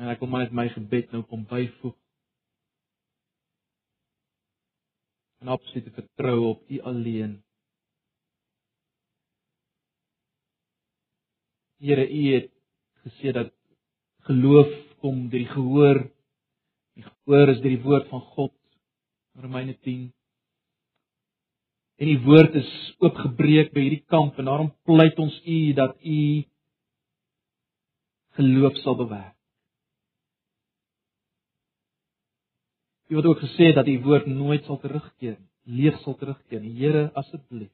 En 0.00 0.08
ek 0.08 0.22
wil 0.22 0.30
maar 0.32 0.46
net 0.46 0.56
my 0.56 0.68
gebed 0.72 1.12
nou 1.12 1.22
kom 1.28 1.44
byvoeg. 1.48 1.96
en 5.42 5.48
absolute 5.48 5.90
vertroue 5.90 6.46
op 6.54 6.70
U 6.70 6.80
alleen. 6.80 7.42
Here, 11.82 12.06
U 12.06 12.22
het 12.34 12.50
gesê 13.02 13.32
dat 13.34 13.50
geloof 14.28 14.70
kom 15.02 15.28
deur 15.28 15.42
die 15.42 15.50
gehoor. 15.50 15.98
Die 16.94 17.02
gehoor 17.02 17.50
is 17.50 17.62
deur 17.64 17.74
die 17.74 17.82
woord 17.82 18.06
van 18.12 18.22
God. 18.36 18.54
Romeine 19.34 19.74
10. 19.82 20.12
En 21.98 22.06
die 22.06 22.22
woord 22.22 22.54
is 22.62 22.70
oopgebreek 23.02 23.74
by 23.74 23.82
hierdie 23.82 24.06
kamp 24.06 24.38
en 24.38 24.46
daarom 24.46 24.70
pleit 24.86 25.18
ons 25.18 25.40
U 25.42 25.60
dat 25.74 25.98
U 25.98 26.22
geloof 28.38 28.78
sal 28.86 28.96
bewerk. 29.02 29.41
U 33.12 33.16
het 33.16 33.24
ook 33.24 33.42
gesê 33.44 33.74
dat 33.74 33.86
u 33.86 34.00
woord 34.00 34.26
nooit 34.26 34.64
sal 34.64 34.78
terugkeer 34.80 35.34
nie, 35.36 35.50
leeg 35.62 35.98
sal 36.00 36.14
terugkeer 36.16 36.62
nie. 36.64 36.72
Here, 36.78 37.10
asseblief, 37.12 37.68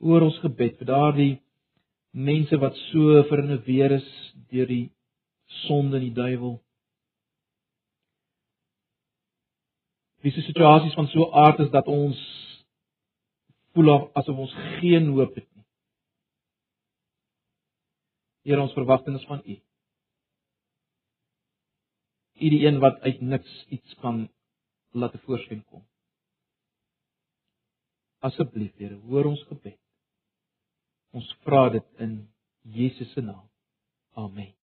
oor 0.00 0.24
ons 0.24 0.38
gebed 0.40 0.78
vir 0.80 0.88
daardie 0.88 1.34
mense 2.16 2.56
wat 2.62 2.78
so 2.86 3.18
verneweer 3.28 3.98
is 3.98 4.06
deur 4.48 4.70
die 4.70 4.86
sonde 5.66 5.98
en 5.98 6.06
die 6.06 6.14
duiwel. 6.16 6.56
Dis 10.24 10.40
situasies 10.46 10.96
van 10.96 11.10
so 11.12 11.28
aard 11.44 11.60
is 11.66 11.70
dat 11.76 11.92
ons 11.92 12.24
voel 13.76 13.92
asof 14.16 14.42
ons 14.46 14.56
geen 14.78 15.12
hoop 15.12 15.36
het 15.36 15.44
nie. 15.44 15.66
Here, 18.48 18.64
ons 18.64 18.72
verwagting 18.72 19.20
is 19.20 19.28
van 19.28 19.44
U. 19.44 19.60
U 22.40 22.50
die 22.56 22.64
een 22.64 22.80
wat 22.80 23.04
uit 23.04 23.20
niks 23.20 23.52
iets 23.68 24.00
kan 24.00 24.24
laat 24.92 25.12
tevoorskyn 25.12 25.64
kom. 25.64 25.84
Asseblief 28.18 28.74
Here, 28.76 28.96
hoor 29.08 29.30
ons 29.30 29.42
gebed. 29.50 29.78
Ons 31.14 31.28
vra 31.44 31.68
dit 31.72 32.04
in 32.04 32.20
Jesus 32.62 33.12
se 33.12 33.22
naam. 33.24 33.46
Amen. 34.18 34.57